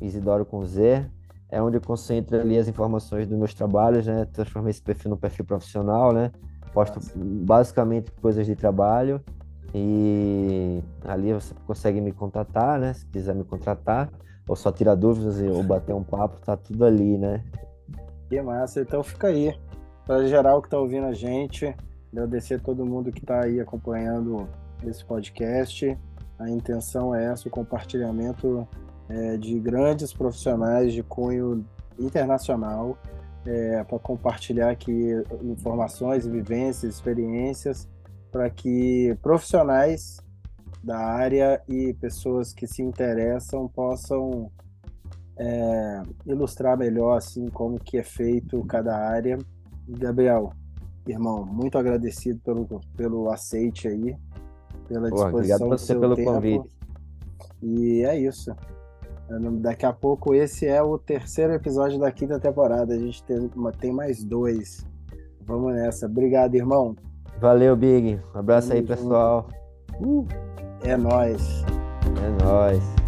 Isidoro 0.00 0.46
com 0.46 0.64
Z, 0.64 1.04
é 1.50 1.62
onde 1.62 1.76
eu 1.76 1.82
concentro 1.82 2.40
ali 2.40 2.56
as 2.56 2.68
informações 2.68 3.26
dos 3.26 3.36
meus 3.36 3.52
trabalhos, 3.52 4.06
né? 4.06 4.26
Transformei 4.32 4.70
esse 4.70 4.80
perfil 4.80 5.10
no 5.10 5.18
perfil 5.18 5.44
profissional, 5.44 6.10
né? 6.10 6.32
Posto 6.72 7.00
basicamente 7.16 8.10
coisas 8.12 8.46
de 8.46 8.56
trabalho 8.56 9.20
e 9.74 10.82
ali 11.04 11.32
você 11.32 11.54
consegue 11.66 12.00
me 12.00 12.12
contatar, 12.12 12.78
né? 12.78 12.92
Se 12.92 13.06
quiser 13.06 13.34
me 13.34 13.44
contratar, 13.44 14.10
ou 14.48 14.56
só 14.56 14.70
tirar 14.70 14.94
dúvidas 14.94 15.40
ou 15.40 15.62
bater 15.62 15.94
um 15.94 16.02
papo, 16.02 16.40
tá 16.40 16.56
tudo 16.56 16.84
ali, 16.84 17.16
né? 17.16 17.42
Que 18.28 18.40
massa, 18.40 18.80
então 18.80 19.02
fica 19.02 19.28
aí. 19.28 19.54
Para 20.06 20.26
geral 20.26 20.60
que 20.60 20.68
tá 20.68 20.78
ouvindo 20.78 21.06
a 21.06 21.12
gente, 21.12 21.74
agradecer 22.12 22.54
a 22.54 22.58
todo 22.58 22.84
mundo 22.84 23.12
que 23.12 23.20
está 23.20 23.44
aí 23.44 23.60
acompanhando 23.60 24.48
esse 24.84 25.04
podcast. 25.04 25.96
A 26.38 26.50
intenção 26.50 27.14
é 27.14 27.26
essa, 27.26 27.48
o 27.48 27.50
compartilhamento 27.50 28.66
é, 29.08 29.36
de 29.36 29.58
grandes 29.60 30.12
profissionais 30.12 30.92
de 30.92 31.02
cunho 31.02 31.64
internacional 31.98 32.98
é, 33.46 33.82
para 33.84 33.98
compartilhar 33.98 34.70
aqui 34.70 35.10
informações, 35.42 36.26
vivências, 36.26 36.94
experiências 36.94 37.88
para 38.32 38.48
que 38.48 39.16
profissionais 39.22 40.16
da 40.82 40.98
área 40.98 41.62
e 41.68 41.92
pessoas 41.94 42.52
que 42.52 42.66
se 42.66 42.82
interessam 42.82 43.68
possam 43.68 44.50
é, 45.36 46.02
ilustrar 46.26 46.76
melhor 46.76 47.16
assim 47.16 47.48
como 47.48 47.78
que 47.78 47.98
é 47.98 48.02
feito 48.02 48.64
cada 48.64 48.96
área. 48.96 49.38
Gabriel, 49.86 50.52
irmão, 51.06 51.44
muito 51.44 51.76
agradecido 51.76 52.40
pelo, 52.40 52.80
pelo 52.96 53.30
aceite 53.30 53.86
aí, 53.86 54.16
pela 54.88 55.10
disposição 55.10 55.30
Pô, 55.30 55.36
obrigado 55.36 55.68
do 55.68 55.78
seu 55.78 56.00
pelo 56.00 56.16
tempo. 56.16 56.32
convite. 56.32 56.76
E 57.60 58.02
é 58.04 58.18
isso. 58.18 58.54
Daqui 59.60 59.86
a 59.86 59.92
pouco 59.92 60.34
esse 60.34 60.66
é 60.66 60.82
o 60.82 60.98
terceiro 60.98 61.52
episódio 61.52 61.98
da 61.98 62.10
quinta 62.10 62.38
temporada. 62.38 62.94
A 62.94 62.98
gente 62.98 63.22
tem, 63.24 63.50
tem 63.80 63.92
mais 63.92 64.22
dois. 64.22 64.84
Vamos 65.44 65.74
nessa. 65.74 66.06
Obrigado, 66.06 66.54
irmão. 66.54 66.96
Valeu, 67.40 67.74
Big. 67.76 68.20
Um 68.34 68.38
abraço 68.38 68.72
aí, 68.72 68.82
pessoal. 68.82 69.48
Uh. 70.00 70.26
É 70.84 70.96
nóis. 70.96 71.64
É 72.22 72.44
nóis. 72.44 73.01